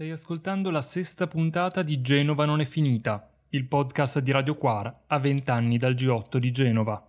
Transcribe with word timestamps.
Stai 0.00 0.12
ascoltando 0.12 0.70
la 0.70 0.80
sesta 0.80 1.26
puntata 1.26 1.82
di 1.82 2.00
Genova 2.00 2.46
non 2.46 2.62
è 2.62 2.64
finita, 2.64 3.28
il 3.50 3.66
podcast 3.66 4.20
di 4.20 4.30
Radio 4.30 4.56
Quara 4.56 5.02
a 5.06 5.18
vent'anni 5.18 5.76
dal 5.76 5.92
G8 5.92 6.38
di 6.38 6.50
Genova. 6.50 7.06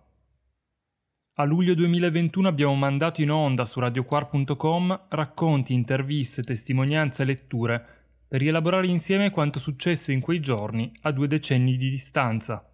A 1.36 1.44
luglio 1.44 1.72
2021 1.72 2.46
abbiamo 2.46 2.74
mandato 2.74 3.22
in 3.22 3.30
onda 3.30 3.64
su 3.64 3.80
radioquar.com 3.80 5.06
racconti, 5.08 5.72
interviste, 5.72 6.42
testimonianze 6.42 7.22
e 7.22 7.24
letture 7.24 7.86
per 8.28 8.40
rielaborare 8.40 8.88
insieme 8.88 9.30
quanto 9.30 9.58
successe 9.58 10.12
in 10.12 10.20
quei 10.20 10.40
giorni 10.40 10.92
a 11.00 11.12
due 11.12 11.28
decenni 11.28 11.78
di 11.78 11.88
distanza. 11.88 12.70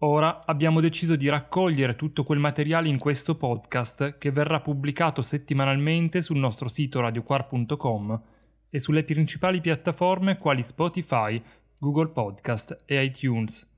Ora 0.00 0.44
abbiamo 0.44 0.80
deciso 0.80 1.16
di 1.16 1.30
raccogliere 1.30 1.96
tutto 1.96 2.22
quel 2.22 2.38
materiale 2.38 2.90
in 2.90 2.98
questo 2.98 3.34
podcast 3.38 4.18
che 4.18 4.30
verrà 4.30 4.60
pubblicato 4.60 5.22
settimanalmente 5.22 6.20
sul 6.20 6.36
nostro 6.36 6.68
sito 6.68 7.00
radioquar.com 7.00 8.32
e 8.74 8.80
sulle 8.80 9.04
principali 9.04 9.60
piattaforme 9.60 10.36
quali 10.36 10.64
Spotify, 10.64 11.40
Google 11.78 12.08
Podcast 12.08 12.82
e 12.86 13.04
iTunes. 13.04 13.70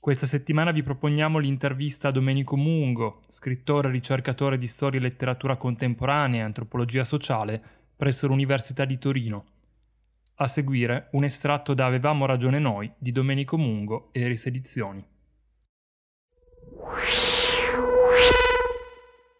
Questa 0.00 0.26
settimana 0.26 0.70
vi 0.70 0.82
proponiamo 0.82 1.38
l'intervista 1.38 2.08
a 2.08 2.10
Domenico 2.10 2.56
Mungo, 2.56 3.20
scrittore 3.28 3.88
e 3.88 3.90
ricercatore 3.90 4.56
di 4.56 4.66
storia 4.68 4.98
e 4.98 5.02
letteratura 5.02 5.56
contemporanea 5.56 6.40
e 6.40 6.44
antropologia 6.44 7.04
sociale 7.04 7.62
presso 7.94 8.26
l'Università 8.26 8.86
di 8.86 8.96
Torino. 8.96 9.44
A 10.36 10.46
seguire 10.46 11.08
un 11.12 11.24
estratto 11.24 11.74
da 11.74 11.84
Avevamo 11.84 12.24
ragione 12.24 12.58
noi 12.58 12.90
di 12.96 13.12
Domenico 13.12 13.58
Mungo 13.58 14.08
e 14.12 14.22
Eris 14.22 14.46
Edizioni. 14.46 15.04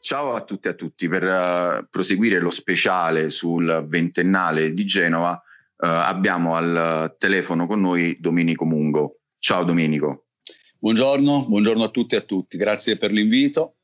Ciao 0.05 0.35
a 0.35 0.45
tutti 0.45 0.67
e 0.67 0.73
a 0.73 0.75
tutti. 0.75 1.09
Per 1.09 1.23
uh, 1.23 1.87
proseguire 1.89 2.39
lo 2.39 2.51
speciale 2.51 3.31
sul 3.31 3.87
ventennale 3.89 4.75
di 4.75 4.85
Genova 4.85 5.33
uh, 5.33 5.87
abbiamo 5.87 6.57
al 6.57 7.17
telefono 7.17 7.67
con 7.67 7.81
noi 7.81 8.19
Domenico 8.21 8.67
Mungo. 8.67 9.21
Ciao 9.39 9.65
Domenico. 9.65 10.27
Buongiorno, 10.79 11.47
buongiorno 11.49 11.85
a 11.85 11.89
tutti 11.89 12.17
e 12.17 12.19
a 12.19 12.21
tutti. 12.21 12.59
Grazie 12.59 12.99
per 12.99 13.13
l'invito. 13.13 13.77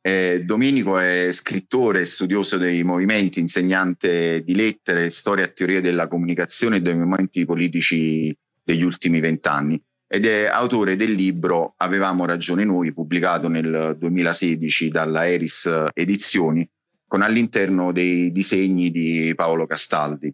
Eh, 0.00 0.42
Domenico 0.42 0.98
è 0.98 1.30
scrittore, 1.32 2.06
studioso 2.06 2.56
dei 2.56 2.82
movimenti, 2.82 3.38
insegnante 3.38 4.42
di 4.42 4.54
lettere, 4.54 5.10
storia 5.10 5.44
e 5.44 5.52
teoria 5.52 5.82
della 5.82 6.08
comunicazione 6.08 6.76
e 6.76 6.80
dei 6.80 6.96
movimenti 6.96 7.44
politici 7.44 8.34
degli 8.62 8.82
ultimi 8.82 9.20
vent'anni 9.20 9.78
ed 10.08 10.24
è 10.24 10.44
autore 10.46 10.96
del 10.96 11.12
libro 11.12 11.74
Avevamo 11.78 12.26
ragione 12.26 12.64
noi, 12.64 12.92
pubblicato 12.92 13.48
nel 13.48 13.96
2016 13.98 14.88
dalla 14.88 15.28
Eris 15.28 15.70
Edizioni, 15.92 16.68
con 17.06 17.22
all'interno 17.22 17.92
dei 17.92 18.30
disegni 18.32 18.90
di 18.90 19.32
Paolo 19.34 19.66
Castaldi. 19.66 20.32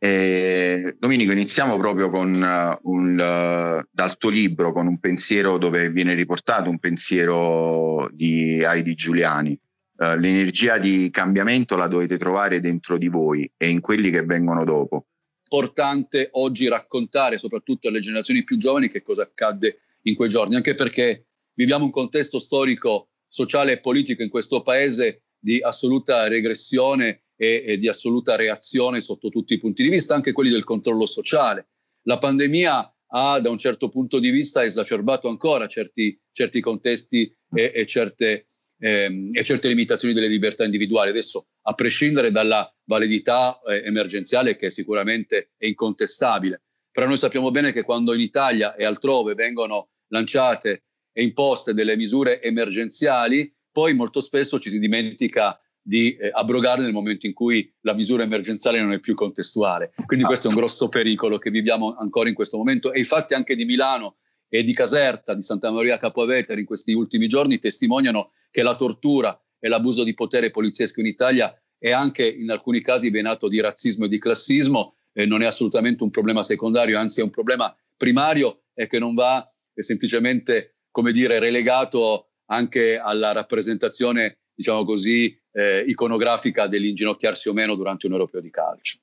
E, 0.00 0.94
Domenico, 0.98 1.32
iniziamo 1.32 1.76
proprio 1.76 2.08
con 2.08 2.32
uh, 2.32 2.90
un, 2.90 3.12
uh, 3.14 3.84
dal 3.90 4.16
tuo 4.16 4.30
libro, 4.30 4.72
con 4.72 4.86
un 4.86 5.00
pensiero 5.00 5.58
dove 5.58 5.90
viene 5.90 6.14
riportato 6.14 6.70
un 6.70 6.78
pensiero 6.78 8.08
di 8.12 8.62
Heidi 8.62 8.94
Giuliani. 8.94 9.58
Uh, 9.96 10.14
l'energia 10.16 10.78
di 10.78 11.10
cambiamento 11.10 11.76
la 11.76 11.88
dovete 11.88 12.16
trovare 12.16 12.60
dentro 12.60 12.96
di 12.96 13.08
voi 13.08 13.50
e 13.56 13.68
in 13.68 13.80
quelli 13.80 14.10
che 14.10 14.22
vengono 14.22 14.62
dopo 14.62 15.06
importante 15.48 16.28
oggi 16.32 16.68
raccontare, 16.68 17.38
soprattutto 17.38 17.88
alle 17.88 18.00
generazioni 18.00 18.44
più 18.44 18.58
giovani, 18.58 18.90
che 18.90 19.02
cosa 19.02 19.22
accadde 19.22 19.80
in 20.02 20.14
quei 20.14 20.28
giorni, 20.28 20.56
anche 20.56 20.74
perché 20.74 21.28
viviamo 21.54 21.86
un 21.86 21.90
contesto 21.90 22.38
storico, 22.38 23.08
sociale 23.26 23.72
e 23.72 23.80
politico 23.80 24.22
in 24.22 24.28
questo 24.28 24.62
paese 24.62 25.22
di 25.38 25.60
assoluta 25.60 26.28
regressione 26.28 27.22
e, 27.36 27.64
e, 27.66 27.78
di 27.78 27.88
assoluta 27.88 28.36
reazione 28.36 29.00
sotto 29.00 29.30
tutti 29.30 29.54
i 29.54 29.58
punti 29.58 29.82
di 29.82 29.88
vista, 29.88 30.14
anche 30.14 30.32
quelli 30.32 30.50
del 30.50 30.64
controllo 30.64 31.06
sociale. 31.06 31.68
La 32.02 32.18
pandemia 32.18 32.94
ha 33.10 33.40
da 33.40 33.48
un 33.48 33.58
certo 33.58 33.88
punto 33.88 34.18
di 34.18 34.30
vista 34.30 34.64
esacerbato 34.64 35.28
ancora 35.28 35.66
certi, 35.66 36.18
certi 36.30 36.60
contesti 36.60 37.34
e, 37.54 37.72
e 37.74 37.86
certe 37.86 38.48
ehm, 38.78 39.30
e 39.32 39.44
certe 39.44 39.68
limitazioni 39.68 40.14
delle 40.14 40.28
libertà 40.28 40.64
individuali. 40.64 41.10
Adesso, 41.10 41.46
a 41.62 41.74
prescindere 41.74 42.30
dalla 42.30 42.72
validità 42.84 43.60
eh, 43.66 43.82
emergenziale 43.84 44.56
che 44.56 44.70
sicuramente 44.70 45.50
è 45.56 45.66
incontestabile, 45.66 46.62
però 46.90 47.06
noi 47.06 47.18
sappiamo 47.18 47.50
bene 47.50 47.72
che 47.72 47.82
quando 47.82 48.14
in 48.14 48.20
Italia 48.20 48.74
e 48.74 48.84
altrove 48.84 49.34
vengono 49.34 49.90
lanciate 50.08 50.84
e 51.12 51.22
imposte 51.22 51.74
delle 51.74 51.96
misure 51.96 52.40
emergenziali, 52.40 53.52
poi 53.70 53.94
molto 53.94 54.20
spesso 54.20 54.58
ci 54.58 54.70
si 54.70 54.78
dimentica 54.78 55.60
di 55.80 56.16
eh, 56.16 56.30
abrogare 56.32 56.82
nel 56.82 56.92
momento 56.92 57.26
in 57.26 57.32
cui 57.32 57.72
la 57.80 57.94
misura 57.94 58.22
emergenziale 58.22 58.80
non 58.80 58.92
è 58.92 58.98
più 58.98 59.14
contestuale. 59.14 59.92
Quindi 60.04 60.24
questo 60.24 60.48
è 60.48 60.50
un 60.50 60.56
grosso 60.56 60.88
pericolo 60.88 61.38
che 61.38 61.50
viviamo 61.50 61.96
ancora 61.96 62.28
in 62.28 62.34
questo 62.34 62.56
momento 62.56 62.92
e 62.92 63.00
i 63.00 63.04
fatti 63.04 63.34
anche 63.34 63.56
di 63.56 63.64
Milano 63.64 64.16
e 64.48 64.64
di 64.64 64.74
Caserta, 64.74 65.34
di 65.34 65.42
Santa 65.42 65.70
Maria 65.70 65.98
Capoveteri 65.98 66.60
in 66.60 66.66
questi 66.66 66.92
ultimi 66.92 67.26
giorni 67.26 67.58
testimoniano 67.58 68.32
che 68.50 68.62
la 68.62 68.76
tortura 68.76 69.40
e 69.58 69.68
l'abuso 69.68 70.04
di 70.04 70.14
potere 70.14 70.50
poliziesco 70.50 71.00
in 71.00 71.06
Italia 71.06 71.54
è 71.78 71.90
anche 71.90 72.26
in 72.28 72.50
alcuni 72.50 72.80
casi 72.80 73.10
venato 73.10 73.48
di 73.48 73.60
razzismo 73.60 74.06
e 74.06 74.08
di 74.08 74.18
classismo 74.18 74.96
e 75.12 75.26
non 75.26 75.42
è 75.42 75.46
assolutamente 75.46 76.02
un 76.02 76.10
problema 76.10 76.42
secondario, 76.42 76.98
anzi 76.98 77.20
è 77.20 77.24
un 77.24 77.30
problema 77.30 77.74
primario 77.96 78.64
e 78.74 78.86
che 78.86 78.98
non 78.98 79.14
va 79.14 79.48
semplicemente, 79.74 80.76
come 80.90 81.12
dire, 81.12 81.38
relegato 81.38 82.30
anche 82.46 82.98
alla 82.98 83.32
rappresentazione, 83.32 84.38
diciamo 84.54 84.84
così, 84.84 85.36
eh, 85.52 85.84
iconografica 85.86 86.66
dell'inginocchiarsi 86.66 87.48
o 87.48 87.52
meno 87.52 87.74
durante 87.74 88.06
un 88.06 88.12
europeo 88.12 88.40
di 88.40 88.50
calcio. 88.50 88.98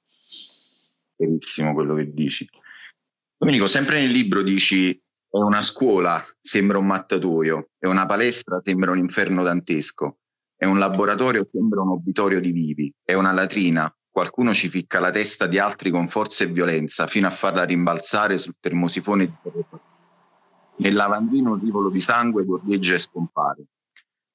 Benissimo 1.16 1.74
quello 1.74 1.96
che 1.96 2.14
dici. 2.14 2.48
Domenico, 3.38 3.68
sempre 3.68 4.00
nel 4.00 4.12
libro 4.12 4.42
dici 4.42 5.02
è 5.36 5.42
una 5.42 5.62
scuola, 5.62 6.24
sembra 6.40 6.78
un 6.78 6.86
mattatoio, 6.86 7.72
è 7.78 7.88
una 7.88 8.06
palestra, 8.06 8.62
sembra 8.64 8.92
un 8.92 9.00
inferno 9.00 9.44
dantesco, 9.44 10.20
è 10.56 10.66
un 10.66 10.80
laboratorio, 10.80 11.46
sembra 11.46 11.82
un 11.82 11.90
obitorio 11.90 12.40
di 12.40 12.52
vivi, 12.52 12.94
è 13.04 13.16
una 13.16 13.34
latrina, 13.34 13.94
qualcuno 14.10 14.54
ci 14.54 14.70
ficca 14.70 15.02
la 15.02 15.12
testa 15.12 15.46
di 15.46 15.60
altri 15.60 15.92
con 15.92 16.08
forza 16.08 16.46
e 16.46 16.48
violenza 16.48 17.06
fino 17.08 17.28
a 17.28 17.32
farla 17.32 17.66
rimbalzare 17.66 18.38
sul 18.38 18.56
termosifone 18.62 19.26
di 19.26 19.66
Nel 20.78 20.94
lavandino 20.94 21.52
un 21.52 21.60
rivolo 21.60 21.90
di 21.90 22.00
sangue 22.00 22.46
gordeggia 22.46 22.94
e 22.94 23.00
scompare. 23.00 23.66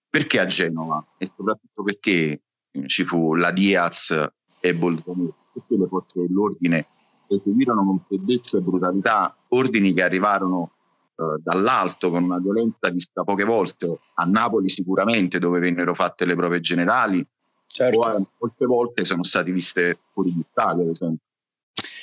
Perché 0.07 0.39
a 0.39 0.47
Genova? 0.47 1.03
E 1.17 1.31
soprattutto 1.35 1.83
perché 1.83 2.43
ci 2.87 3.05
fu 3.05 3.35
la 3.37 3.53
Diaz 3.53 4.29
e 4.61 4.75
Bolsonaro? 4.75 5.35
Perché 5.55 5.77
le 5.79 5.87
forze 5.87 6.21
dell'ordine 6.21 6.87
eseguirono 7.27 7.85
con 7.87 8.01
freddezza 8.07 8.59
e 8.59 8.61
brutalità 8.61 9.35
ordini 9.49 9.95
che 9.95 10.03
arrivarono 10.03 10.73
eh, 10.73 10.80
dall'alto 11.43 12.11
con 12.11 12.25
una 12.25 12.39
violenza 12.39 12.89
vista 12.91 13.23
poche 13.23 13.45
volte, 13.45 13.99
a 14.15 14.25
Napoli 14.25 14.69
sicuramente 14.69 15.39
dove 15.39 15.59
vennero 15.59 15.95
fatte 15.95 16.25
le 16.25 16.35
prove 16.35 16.61
generali, 16.61 17.25
certo. 17.67 18.01
o 18.01 18.31
molte 18.39 18.67
volte 18.67 19.05
sono 19.05 19.25
stati 19.25 19.51
viste 19.51 19.99
fuori 20.13 20.33
d'Italia 20.35 20.85
ad 20.85 20.91
esempio. 20.91 21.27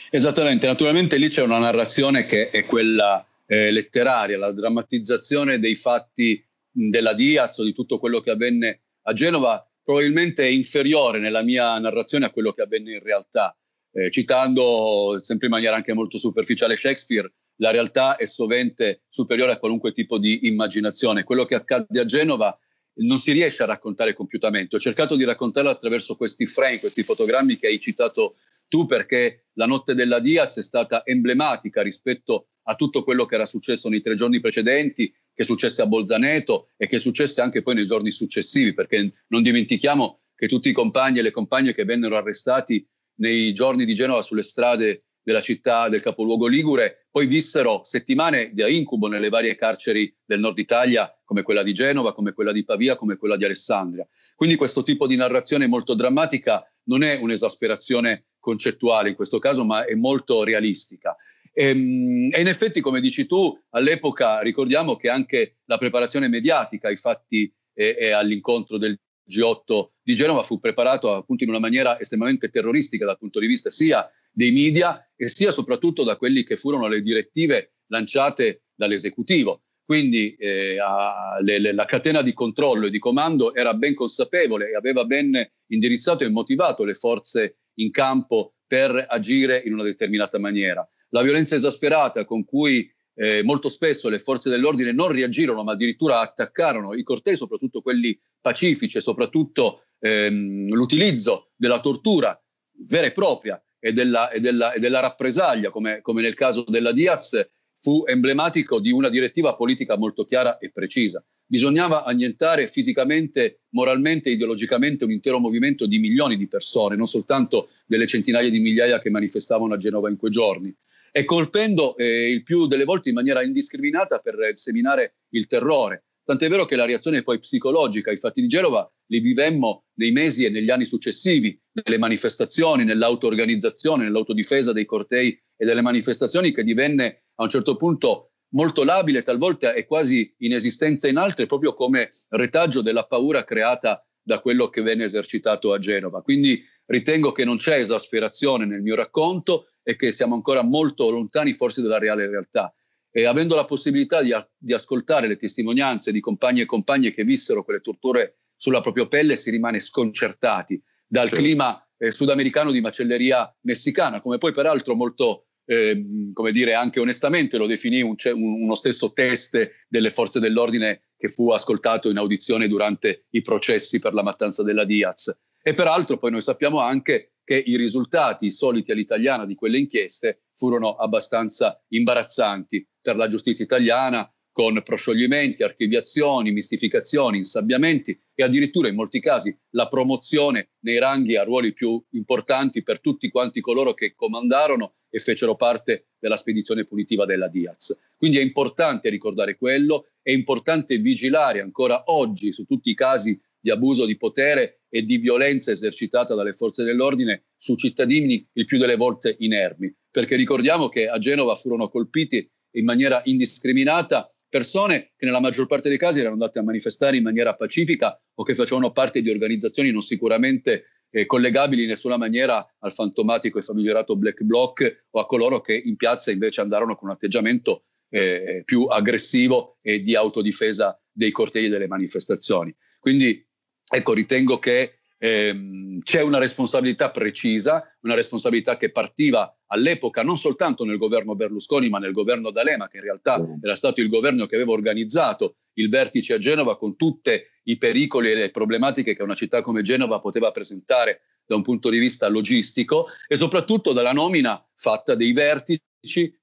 Esattamente, 0.09 0.67
naturalmente 0.67 1.17
lì 1.17 1.27
c'è 1.27 1.43
una 1.43 1.59
narrazione 1.59 2.25
che 2.25 2.49
è 2.49 2.65
quella 2.65 3.25
eh, 3.45 3.71
letteraria, 3.71 4.37
la 4.37 4.51
drammatizzazione 4.51 5.59
dei 5.59 5.75
fatti 5.75 6.43
della 6.71 7.13
Diaz 7.13 7.57
o 7.57 7.63
di 7.63 7.73
tutto 7.73 7.99
quello 7.99 8.19
che 8.21 8.31
avvenne 8.31 8.81
a 9.03 9.13
Genova 9.13 9.65
probabilmente 9.83 10.43
è 10.43 10.47
inferiore 10.47 11.19
nella 11.19 11.41
mia 11.41 11.79
narrazione 11.79 12.25
a 12.25 12.29
quello 12.29 12.51
che 12.51 12.61
avvenne 12.61 12.93
in 12.93 13.01
realtà. 13.01 13.55
Eh, 13.93 14.11
citando 14.11 15.17
sempre 15.21 15.47
in 15.47 15.53
maniera 15.53 15.75
anche 15.75 15.93
molto 15.93 16.17
superficiale 16.17 16.75
Shakespeare, 16.75 17.31
la 17.57 17.71
realtà 17.71 18.15
è 18.15 18.25
sovente 18.25 19.03
superiore 19.07 19.53
a 19.53 19.59
qualunque 19.59 19.91
tipo 19.91 20.17
di 20.17 20.47
immaginazione. 20.47 21.23
Quello 21.23 21.45
che 21.45 21.55
accade 21.55 21.99
a 21.99 22.05
Genova 22.05 22.57
non 22.99 23.19
si 23.19 23.31
riesce 23.31 23.63
a 23.63 23.67
raccontare 23.67 24.13
compiutamente. 24.13 24.75
Ho 24.75 24.79
cercato 24.79 25.15
di 25.15 25.23
raccontarlo 25.23 25.69
attraverso 25.69 26.15
questi 26.15 26.47
frame, 26.47 26.79
questi 26.79 27.03
fotogrammi 27.03 27.57
che 27.57 27.67
hai 27.67 27.79
citato 27.79 28.35
tu, 28.67 28.85
perché 28.85 29.45
la 29.53 29.65
notte 29.65 29.95
della 29.95 30.19
Diaz 30.19 30.57
è 30.57 30.63
stata 30.63 31.05
emblematica 31.05 31.81
rispetto 31.81 32.47
a 32.63 32.75
tutto 32.75 33.03
quello 33.03 33.25
che 33.25 33.35
era 33.35 33.45
successo 33.45 33.87
nei 33.87 34.01
tre 34.01 34.15
giorni 34.15 34.39
precedenti, 34.39 35.13
che 35.33 35.43
successe 35.43 35.81
a 35.81 35.85
Bolzaneto 35.85 36.69
e 36.75 36.87
che 36.87 36.99
successe 36.99 37.41
anche 37.41 37.61
poi 37.61 37.75
nei 37.75 37.85
giorni 37.85 38.11
successivi, 38.11 38.73
perché 38.73 39.13
non 39.27 39.41
dimentichiamo 39.41 40.19
che 40.35 40.47
tutti 40.47 40.69
i 40.69 40.73
compagni 40.73 41.19
e 41.19 41.21
le 41.21 41.31
compagne 41.31 41.73
che 41.73 41.85
vennero 41.85 42.17
arrestati 42.17 42.85
nei 43.19 43.53
giorni 43.53 43.85
di 43.85 43.95
Genova 43.95 44.21
sulle 44.21 44.43
strade 44.43 45.05
della 45.27 45.41
città 45.41 45.89
del 45.89 45.99
capoluogo 45.99 46.47
Ligure, 46.47 47.07
poi 47.11 47.27
vissero 47.27 47.81
settimane 47.83 48.51
di 48.53 48.63
incubo 48.77 49.09
nelle 49.09 49.27
varie 49.27 49.57
carceri 49.57 50.15
del 50.23 50.39
nord 50.39 50.57
Italia, 50.57 51.13
come 51.25 51.41
quella 51.41 51.63
di 51.63 51.73
Genova, 51.73 52.13
come 52.13 52.31
quella 52.31 52.53
di 52.53 52.63
Pavia, 52.63 52.95
come 52.95 53.17
quella 53.17 53.35
di 53.35 53.43
Alessandria. 53.43 54.07
Quindi 54.37 54.55
questo 54.55 54.83
tipo 54.83 55.05
di 55.05 55.17
narrazione 55.17 55.67
molto 55.67 55.95
drammatica 55.95 56.65
non 56.83 57.03
è 57.03 57.17
un'esasperazione 57.17 58.27
concettuale 58.39 59.09
in 59.09 59.15
questo 59.15 59.37
caso, 59.37 59.65
ma 59.65 59.83
è 59.83 59.95
molto 59.95 60.45
realistica. 60.45 61.13
E, 61.51 61.71
ehm, 61.71 62.29
e 62.31 62.39
in 62.39 62.47
effetti, 62.47 62.79
come 62.79 63.01
dici 63.01 63.25
tu, 63.25 63.53
all'epoca 63.71 64.39
ricordiamo 64.39 64.95
che 64.95 65.09
anche 65.09 65.57
la 65.65 65.77
preparazione 65.77 66.29
mediatica 66.29 66.87
ai 66.87 66.95
fatti 66.95 67.53
e, 67.73 67.97
e 67.99 68.11
all'incontro 68.11 68.77
del 68.77 68.97
G8 69.29 69.89
di 70.01 70.15
Genova 70.15 70.41
fu 70.41 70.57
preparato 70.57 71.13
appunto 71.13 71.43
in 71.43 71.49
una 71.49 71.59
maniera 71.59 71.99
estremamente 71.99 72.47
terroristica 72.47 73.05
dal 73.05 73.17
punto 73.17 73.41
di 73.41 73.47
vista 73.47 73.69
sia 73.69 74.09
dei 74.37 74.51
media 74.51 75.03
e 75.15 75.29
sia 75.29 75.51
soprattutto 75.51 76.03
da 76.03 76.15
quelli 76.15 76.43
che 76.43 76.57
furono 76.57 76.87
le 76.87 77.01
direttive 77.01 77.77
lanciate 77.87 78.65
dall'esecutivo. 78.75 79.63
Quindi 79.83 80.35
eh, 80.35 80.77
a, 80.79 81.39
le, 81.41 81.57
le, 81.57 81.73
la 81.73 81.85
catena 81.85 82.21
di 82.21 82.33
controllo 82.33 82.85
e 82.85 82.89
di 82.91 82.99
comando 82.99 83.55
era 83.55 83.73
ben 83.73 83.95
consapevole 83.95 84.69
e 84.69 84.75
aveva 84.75 85.05
ben 85.05 85.33
indirizzato 85.71 86.23
e 86.23 86.29
motivato 86.29 86.83
le 86.83 86.93
forze 86.93 87.61
in 87.79 87.89
campo 87.89 88.53
per 88.67 89.07
agire 89.09 89.63
in 89.65 89.73
una 89.73 89.83
determinata 89.83 90.37
maniera. 90.37 90.87
La 91.09 91.23
violenza 91.23 91.55
esasperata 91.55 92.23
con 92.23 92.45
cui 92.45 92.87
eh, 93.15 93.41
molto 93.41 93.69
spesso 93.69 94.07
le 94.07 94.19
forze 94.19 94.51
dell'ordine 94.51 94.91
non 94.91 95.07
reagirono, 95.07 95.63
ma 95.63 95.71
addirittura 95.71 96.19
attaccarono 96.19 96.93
i 96.93 97.01
cortei, 97.01 97.35
soprattutto 97.35 97.81
quelli 97.81 98.19
pacifici, 98.39 99.01
soprattutto 99.01 99.85
ehm, 99.99 100.67
l'utilizzo 100.67 101.53
della 101.55 101.79
tortura 101.79 102.39
vera 102.85 103.07
e 103.07 103.11
propria 103.11 103.59
e 103.79 103.93
della, 103.93 104.29
e 104.29 104.39
della, 104.39 104.73
e 104.73 104.79
della 104.79 104.99
rappresaglia, 104.99 105.69
come, 105.69 106.01
come, 106.01 106.21
nel 106.21 106.33
caso 106.33 106.63
della 106.67 106.91
Diaz, 106.91 107.47
fu 107.79 108.03
emblematico 108.05 108.79
di 108.79 108.91
una 108.91 109.09
direttiva 109.09 109.55
politica 109.55 109.97
molto 109.97 110.25
chiara 110.25 110.57
e 110.57 110.71
precisa. 110.71 111.23
Bisognava 111.45 112.03
annientare 112.03 112.67
fisicamente, 112.67 113.61
moralmente, 113.69 114.29
ideologicamente 114.29 115.05
un 115.05 115.11
intero 115.11 115.39
movimento 115.39 115.85
di 115.85 115.99
milioni 115.99 116.35
di 116.35 116.47
persone, 116.47 116.95
non 116.95 117.07
soltanto 117.07 117.69
delle 117.85 118.07
centinaia 118.07 118.49
di 118.49 118.59
migliaia 118.59 118.99
che 118.99 119.09
manifestavano 119.09 119.73
a 119.73 119.77
Genova 119.77 120.09
in 120.09 120.17
quei 120.17 120.31
giorni 120.31 120.75
e 121.17 121.25
colpendo 121.25 121.97
eh, 121.97 122.29
il 122.29 122.43
più 122.43 122.67
delle 122.67 122.83
volte 122.83 123.09
in 123.09 123.15
maniera 123.15 123.41
indiscriminata 123.41 124.19
per 124.19 124.35
seminare 124.53 125.15
il 125.29 125.47
terrore. 125.47 126.03
Tant'è 126.27 126.49
vero 126.49 126.65
che 126.65 126.75
la 126.75 126.83
reazione 126.83 127.23
poi 127.23 127.39
psicologica 127.39 128.11
ai 128.11 128.17
fatti 128.17 128.41
di 128.41 128.47
Genova 128.47 128.85
li 129.05 129.21
vivemmo 129.21 129.85
nei 129.93 130.11
mesi 130.11 130.43
e 130.43 130.49
negli 130.49 130.69
anni 130.69 130.85
successivi, 130.85 131.57
nelle 131.71 131.97
manifestazioni, 131.97 132.83
nell'auto-organizzazione, 132.83 134.03
nell'autodifesa 134.03 134.73
dei 134.73 134.83
cortei 134.83 135.29
e 135.55 135.65
delle 135.65 135.79
manifestazioni 135.79 136.51
che 136.51 136.65
divenne 136.65 137.27
a 137.35 137.43
un 137.43 137.49
certo 137.49 137.77
punto 137.77 138.31
molto 138.49 138.83
labile, 138.83 139.21
talvolta 139.21 139.71
è 139.71 139.85
quasi 139.85 140.35
inesistente 140.39 141.07
in 141.07 141.15
altre, 141.15 141.45
proprio 141.45 141.71
come 141.71 142.11
retaggio 142.27 142.81
della 142.81 143.05
paura 143.05 143.45
creata 143.45 144.05
da 144.21 144.41
quello 144.41 144.67
che 144.67 144.81
venne 144.81 145.05
esercitato 145.05 145.71
a 145.71 145.79
Genova. 145.79 146.21
Quindi 146.21 146.61
ritengo 146.87 147.31
che 147.31 147.45
non 147.45 147.55
c'è 147.55 147.79
esasperazione 147.79 148.65
nel 148.65 148.81
mio 148.81 148.95
racconto, 148.95 149.67
e 149.81 149.95
che 149.95 150.11
siamo 150.11 150.35
ancora 150.35 150.63
molto 150.63 151.09
lontani 151.09 151.53
forse 151.53 151.81
dalla 151.81 151.97
reale 151.97 152.27
realtà. 152.27 152.73
E 153.11 153.25
avendo 153.25 153.55
la 153.55 153.65
possibilità 153.65 154.21
di, 154.21 154.33
di 154.57 154.73
ascoltare 154.73 155.27
le 155.27 155.37
testimonianze 155.37 156.11
di 156.11 156.19
compagni 156.19 156.61
e 156.61 156.65
compagne 156.65 157.11
che 157.11 157.23
vissero 157.23 157.63
quelle 157.63 157.81
torture 157.81 158.39
sulla 158.55 158.81
propria 158.81 159.07
pelle, 159.07 159.35
si 159.35 159.49
rimane 159.49 159.79
sconcertati 159.79 160.81
dal 161.07 161.29
certo. 161.29 161.43
clima 161.43 161.87
eh, 161.97 162.11
sudamericano 162.11 162.71
di 162.71 162.81
macelleria 162.81 163.51
messicana, 163.61 164.21
come 164.21 164.37
poi 164.37 164.51
peraltro 164.51 164.95
molto, 164.95 165.47
eh, 165.65 166.31
come 166.33 166.51
dire, 166.51 166.73
anche 166.73 166.99
onestamente 166.99 167.57
lo 167.57 167.65
definì 167.65 168.01
un, 168.01 168.15
un, 168.23 168.61
uno 168.61 168.75
stesso 168.75 169.13
test 169.13 169.85
delle 169.87 170.11
forze 170.11 170.39
dell'ordine 170.39 171.01
che 171.17 171.29
fu 171.29 171.49
ascoltato 171.51 172.09
in 172.09 172.17
audizione 172.17 172.67
durante 172.67 173.25
i 173.31 173.41
processi 173.41 173.99
per 173.99 174.13
la 174.13 174.23
mattanza 174.23 174.63
della 174.63 174.85
Diaz. 174.85 175.35
E 175.67 175.73
peraltro 175.73 176.17
poi 176.17 176.31
noi 176.31 176.41
sappiamo 176.41 176.79
anche 176.79 177.33
che 177.43 177.61
i 177.65 177.75
risultati 177.75 178.51
soliti 178.51 178.93
all'italiana 178.93 179.45
di 179.45 179.53
quelle 179.53 179.77
inchieste 179.77 180.43
furono 180.55 180.95
abbastanza 180.95 181.83
imbarazzanti 181.89 182.87
per 183.01 183.17
la 183.17 183.27
giustizia 183.27 183.65
italiana, 183.65 184.33
con 184.53 184.81
proscioglimenti, 184.81 185.63
archiviazioni, 185.63 186.51
mistificazioni, 186.51 187.39
insabbiamenti 187.39 188.17
e 188.33 188.43
addirittura 188.43 188.87
in 188.87 188.95
molti 188.95 189.19
casi 189.19 189.53
la 189.71 189.89
promozione 189.89 190.69
nei 190.85 190.99
ranghi 190.99 191.35
a 191.35 191.43
ruoli 191.43 191.73
più 191.73 192.01
importanti 192.11 192.81
per 192.81 193.01
tutti 193.01 193.29
quanti 193.29 193.59
coloro 193.59 193.93
che 193.93 194.15
comandarono 194.15 194.93
e 195.09 195.19
fecero 195.19 195.57
parte 195.57 196.11
della 196.17 196.37
spedizione 196.37 196.85
punitiva 196.85 197.25
della 197.25 197.49
Diaz. 197.49 197.93
Quindi 198.15 198.37
è 198.37 198.41
importante 198.41 199.09
ricordare 199.09 199.57
quello, 199.57 200.11
è 200.21 200.31
importante 200.31 200.97
vigilare 200.97 201.59
ancora 201.59 202.03
oggi 202.05 202.53
su 202.53 202.63
tutti 202.63 202.89
i 202.89 202.95
casi 202.95 203.37
di 203.59 203.69
abuso 203.69 204.05
di 204.05 204.17
potere 204.17 204.81
e 204.89 205.03
di 205.03 205.17
violenza 205.17 205.71
esercitata 205.71 206.35
dalle 206.35 206.53
forze 206.53 206.83
dell'ordine 206.83 207.45
su 207.57 207.75
cittadini 207.75 208.47
il 208.53 208.65
più 208.65 208.77
delle 208.77 208.95
volte 208.95 209.35
inermi. 209.39 209.93
Perché 210.09 210.35
ricordiamo 210.35 210.89
che 210.89 211.07
a 211.07 211.19
Genova 211.19 211.55
furono 211.55 211.89
colpiti 211.89 212.49
in 212.75 212.85
maniera 212.85 213.21
indiscriminata 213.25 214.31
persone 214.49 215.11
che 215.17 215.25
nella 215.25 215.41
maggior 215.41 215.67
parte 215.67 215.89
dei 215.89 215.97
casi 215.97 216.19
erano 216.19 216.33
andate 216.33 216.59
a 216.59 216.63
manifestare 216.63 217.17
in 217.17 217.23
maniera 217.23 217.53
pacifica 217.53 218.19
o 218.35 218.43
che 218.43 218.55
facevano 218.55 218.91
parte 218.91 219.21
di 219.21 219.29
organizzazioni 219.29 219.91
non 219.91 220.01
sicuramente 220.01 220.85
eh, 221.09 221.25
collegabili 221.25 221.83
in 221.83 221.89
nessuna 221.89 222.17
maniera 222.17 222.65
al 222.79 222.93
fantomatico 222.93 223.59
e 223.59 223.61
famigerato 223.61 224.15
black 224.15 224.43
bloc 224.43 225.05
o 225.11 225.19
a 225.19 225.25
coloro 225.25 225.61
che 225.61 225.75
in 225.75 225.95
piazza 225.95 226.31
invece 226.31 226.61
andarono 226.61 226.95
con 226.95 227.09
un 227.09 227.15
atteggiamento 227.15 227.83
eh, 228.09 228.61
più 228.63 228.85
aggressivo 228.85 229.77
e 229.81 230.01
di 230.01 230.15
autodifesa 230.15 230.99
dei 231.11 231.31
cortei 231.31 231.69
delle 231.69 231.87
manifestazioni. 231.87 232.73
Quindi 232.99 233.45
ecco, 233.89 234.13
ritengo 234.13 234.59
che 234.59 234.99
ehm, 235.17 235.99
c'è 235.99 236.21
una 236.21 236.37
responsabilità 236.37 237.11
precisa, 237.11 237.83
una 238.01 238.15
responsabilità 238.15 238.77
che 238.77 238.91
partiva 238.91 239.51
all'epoca 239.67 240.23
non 240.23 240.37
soltanto 240.37 240.83
nel 240.85 240.97
governo 240.97 241.35
Berlusconi, 241.35 241.89
ma 241.89 241.99
nel 241.99 242.11
governo 242.11 242.51
D'Alema, 242.51 242.87
che 242.87 242.97
in 242.97 243.03
realtà 243.03 243.43
era 243.61 243.75
stato 243.75 244.01
il 244.01 244.09
governo 244.09 244.45
che 244.45 244.55
aveva 244.55 244.71
organizzato 244.71 245.57
il 245.73 245.89
vertice 245.89 246.33
a 246.33 246.39
Genova 246.39 246.77
con 246.77 246.95
tutti 246.95 247.31
i 247.63 247.77
pericoli 247.77 248.31
e 248.31 248.35
le 248.35 248.51
problematiche 248.51 249.15
che 249.15 249.23
una 249.23 249.35
città 249.35 249.61
come 249.61 249.81
Genova 249.81 250.19
poteva 250.19 250.51
presentare 250.51 251.21
da 251.45 251.55
un 251.55 251.61
punto 251.61 251.89
di 251.89 251.97
vista 251.97 252.27
logistico 252.27 253.07
e 253.27 253.35
soprattutto 253.37 253.93
dalla 253.93 254.11
nomina 254.11 254.63
fatta 254.75 255.15
dei 255.15 255.31
vertici 255.31 255.81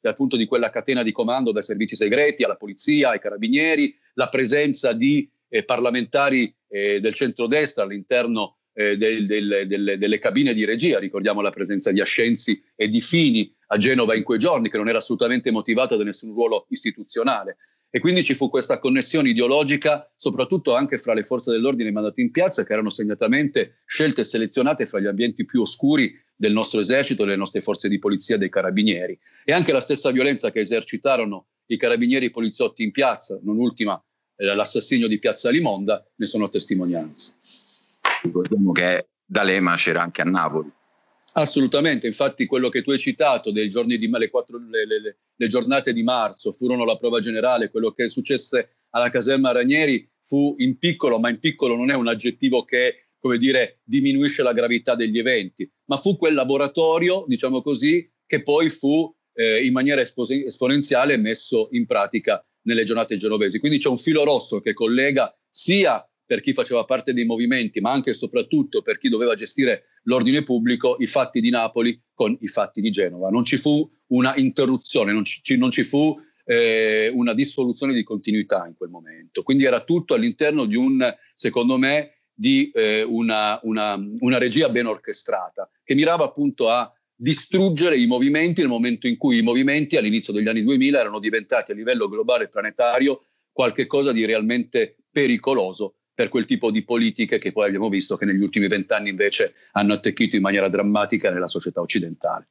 dal 0.00 0.14
punto 0.14 0.36
di 0.36 0.46
quella 0.46 0.70
catena 0.70 1.02
di 1.02 1.12
comando 1.12 1.52
dai 1.52 1.62
servizi 1.62 1.96
segreti 1.96 2.42
alla 2.42 2.56
polizia, 2.56 3.10
ai 3.10 3.20
carabinieri, 3.20 3.94
la 4.14 4.28
presenza 4.28 4.92
di 4.92 5.30
parlamentari 5.64 6.54
eh, 6.68 7.00
del 7.00 7.14
centrodestra 7.14 7.84
all'interno 7.84 8.58
eh, 8.74 8.96
del, 8.96 9.26
del, 9.26 9.64
del, 9.66 9.96
delle 9.98 10.18
cabine 10.18 10.52
di 10.52 10.64
regia. 10.64 10.98
Ricordiamo 10.98 11.40
la 11.40 11.50
presenza 11.50 11.92
di 11.92 12.00
Ascenzi 12.00 12.62
e 12.74 12.88
di 12.88 13.00
Fini 13.00 13.54
a 13.68 13.76
Genova 13.76 14.16
in 14.16 14.24
quei 14.24 14.38
giorni, 14.38 14.68
che 14.68 14.76
non 14.76 14.88
era 14.88 14.98
assolutamente 14.98 15.50
motivata 15.50 15.96
da 15.96 16.04
nessun 16.04 16.32
ruolo 16.32 16.66
istituzionale. 16.70 17.56
E 17.94 18.00
quindi 18.00 18.24
ci 18.24 18.34
fu 18.34 18.50
questa 18.50 18.80
connessione 18.80 19.28
ideologica, 19.28 20.12
soprattutto 20.16 20.74
anche 20.74 20.98
fra 20.98 21.14
le 21.14 21.22
forze 21.22 21.52
dell'ordine 21.52 21.92
mandate 21.92 22.20
in 22.20 22.32
piazza, 22.32 22.64
che 22.64 22.72
erano 22.72 22.90
segnatamente 22.90 23.82
scelte 23.86 24.22
e 24.22 24.24
selezionate 24.24 24.84
fra 24.84 24.98
gli 24.98 25.06
ambienti 25.06 25.44
più 25.44 25.60
oscuri 25.60 26.12
del 26.34 26.52
nostro 26.52 26.80
esercito, 26.80 27.22
delle 27.22 27.36
nostre 27.36 27.60
forze 27.60 27.88
di 27.88 28.00
polizia, 28.00 28.36
dei 28.36 28.48
carabinieri. 28.48 29.16
E 29.44 29.52
anche 29.52 29.70
la 29.70 29.80
stessa 29.80 30.10
violenza 30.10 30.50
che 30.50 30.58
esercitarono 30.58 31.50
i 31.66 31.76
carabinieri 31.76 32.24
e 32.24 32.28
i 32.28 32.32
poliziotti 32.32 32.82
in 32.82 32.90
piazza, 32.90 33.38
non 33.44 33.58
ultima 33.58 33.94
eh, 33.94 34.13
l'assassinio 34.36 35.08
di 35.08 35.18
Piazza 35.18 35.50
Limonda, 35.50 36.04
ne 36.16 36.26
sono 36.26 36.48
testimonianze. 36.48 37.36
Ricordiamo 38.22 38.72
che 38.72 39.08
D'Alema 39.24 39.76
c'era 39.76 40.02
anche 40.02 40.22
a 40.22 40.24
Napoli. 40.24 40.70
Assolutamente, 41.36 42.06
infatti 42.06 42.46
quello 42.46 42.68
che 42.68 42.82
tu 42.82 42.90
hai 42.90 42.98
citato 42.98 43.50
dei 43.50 43.68
giorni 43.68 43.96
di 43.96 44.08
le, 44.08 44.30
quattro, 44.30 44.58
le, 44.58 44.86
le, 44.86 45.18
le 45.34 45.46
giornate 45.48 45.92
di 45.92 46.04
marzo 46.04 46.52
furono 46.52 46.84
la 46.84 46.96
prova 46.96 47.18
generale, 47.18 47.70
quello 47.70 47.90
che 47.90 48.08
successe 48.08 48.76
alla 48.90 49.10
caserma 49.10 49.50
Ranieri 49.50 50.08
fu 50.22 50.54
in 50.58 50.78
piccolo, 50.78 51.18
ma 51.18 51.30
in 51.30 51.40
piccolo 51.40 51.74
non 51.74 51.90
è 51.90 51.94
un 51.94 52.06
aggettivo 52.06 52.64
che, 52.64 53.08
come 53.18 53.38
dire, 53.38 53.80
diminuisce 53.82 54.44
la 54.44 54.52
gravità 54.52 54.94
degli 54.94 55.18
eventi, 55.18 55.68
ma 55.86 55.96
fu 55.96 56.16
quel 56.16 56.34
laboratorio, 56.34 57.24
diciamo 57.26 57.60
così, 57.60 58.08
che 58.26 58.42
poi 58.42 58.70
fu 58.70 59.12
eh, 59.34 59.64
in 59.64 59.72
maniera 59.72 60.00
esponenziale 60.00 61.16
messo 61.16 61.68
in 61.72 61.84
pratica 61.84 62.44
nelle 62.64 62.84
giornate 62.84 63.16
genovesi. 63.16 63.58
Quindi 63.58 63.78
c'è 63.78 63.88
un 63.88 63.96
filo 63.96 64.24
rosso 64.24 64.60
che 64.60 64.74
collega 64.74 65.34
sia 65.48 66.06
per 66.26 66.40
chi 66.40 66.52
faceva 66.52 66.84
parte 66.84 67.12
dei 67.12 67.24
movimenti, 67.24 67.80
ma 67.80 67.92
anche 67.92 68.10
e 68.10 68.14
soprattutto 68.14 68.82
per 68.82 68.98
chi 68.98 69.08
doveva 69.08 69.34
gestire 69.34 70.00
l'ordine 70.04 70.42
pubblico, 70.42 70.96
i 70.98 71.06
fatti 71.06 71.40
di 71.40 71.50
Napoli 71.50 72.00
con 72.14 72.36
i 72.40 72.48
fatti 72.48 72.80
di 72.80 72.90
Genova. 72.90 73.28
Non 73.28 73.44
ci 73.44 73.56
fu 73.56 73.88
una 74.08 74.34
interruzione, 74.36 75.12
non 75.12 75.24
ci, 75.24 75.56
non 75.56 75.70
ci 75.70 75.84
fu 75.84 76.16
eh, 76.46 77.10
una 77.14 77.34
dissoluzione 77.34 77.94
di 77.94 78.02
continuità 78.02 78.66
in 78.66 78.74
quel 78.76 78.90
momento. 78.90 79.42
Quindi 79.42 79.64
era 79.64 79.82
tutto 79.82 80.14
all'interno 80.14 80.64
di 80.66 80.76
un, 80.76 81.14
secondo 81.34 81.76
me, 81.76 82.10
di 82.32 82.70
eh, 82.74 83.02
una, 83.02 83.60
una, 83.62 83.96
una 84.18 84.38
regia 84.38 84.68
ben 84.68 84.86
orchestrata, 84.86 85.70
che 85.82 85.94
mirava 85.94 86.24
appunto 86.24 86.68
a 86.68 86.92
distruggere 87.14 87.96
i 87.96 88.06
movimenti 88.06 88.60
nel 88.60 88.70
momento 88.70 89.06
in 89.06 89.16
cui 89.16 89.38
i 89.38 89.42
movimenti 89.42 89.96
all'inizio 89.96 90.32
degli 90.32 90.48
anni 90.48 90.62
2000 90.62 90.98
erano 90.98 91.18
diventati 91.18 91.72
a 91.72 91.74
livello 91.74 92.08
globale 92.08 92.44
e 92.44 92.48
planetario 92.48 93.26
qualcosa 93.52 94.12
di 94.12 94.24
realmente 94.24 94.96
pericoloso 95.10 95.94
per 96.12 96.28
quel 96.28 96.44
tipo 96.44 96.70
di 96.70 96.84
politiche 96.84 97.38
che 97.38 97.52
poi 97.52 97.66
abbiamo 97.66 97.88
visto 97.88 98.16
che 98.16 98.24
negli 98.24 98.42
ultimi 98.42 98.68
vent'anni 98.68 99.10
invece 99.10 99.54
hanno 99.72 99.94
attecchito 99.94 100.36
in 100.36 100.42
maniera 100.42 100.68
drammatica 100.68 101.30
nella 101.30 101.48
società 101.48 101.80
occidentale. 101.80 102.48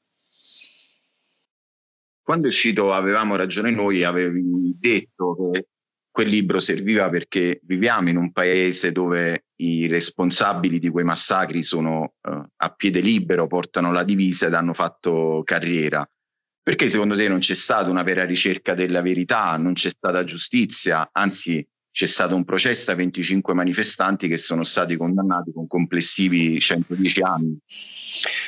Quando 2.22 2.48
è 2.48 2.50
uscito 2.50 2.94
Avevamo 2.94 3.36
ragione 3.36 3.70
noi, 3.70 4.04
avevi 4.04 4.78
detto 4.80 5.52
che 5.52 5.68
quel 6.14 6.30
libro 6.30 6.60
serviva 6.60 7.10
perché 7.10 7.60
viviamo 7.64 8.08
in 8.10 8.18
un 8.18 8.32
paese 8.32 8.92
dove 8.92 9.46
i 9.56 9.88
responsabili 9.88 10.78
di 10.78 10.90
quei 10.90 11.04
massacri 11.04 11.64
sono 11.64 12.14
uh, 12.22 12.44
a 12.56 12.70
piede 12.70 13.00
libero, 13.00 13.48
portano 13.48 13.92
la 13.92 14.04
divisa 14.04 14.46
ed 14.46 14.54
hanno 14.54 14.76
fatto 14.76 15.42
carriera. 15.44 16.08
Perché 16.62 16.88
secondo 16.88 17.16
te 17.16 17.28
non 17.28 17.40
c'è 17.40 17.56
stata 17.56 17.90
una 17.90 18.04
vera 18.04 18.26
ricerca 18.26 18.76
della 18.76 19.02
verità, 19.02 19.58
non 19.58 19.74
c'è 19.74 19.90
stata 19.90 20.24
giustizia, 20.24 21.10
anzi 21.12 21.68
c'è 21.92 22.06
stato 22.06 22.36
un 22.36 22.44
processo 22.46 22.92
a 22.92 22.96
25 22.96 23.56
manifestanti 23.56 24.28
che 24.28 24.38
sono 24.38 24.64
stati 24.64 24.96
condannati 24.96 25.52
con 25.52 25.66
complessivi 25.66 26.60
110 26.60 27.22
anni. 27.24 27.58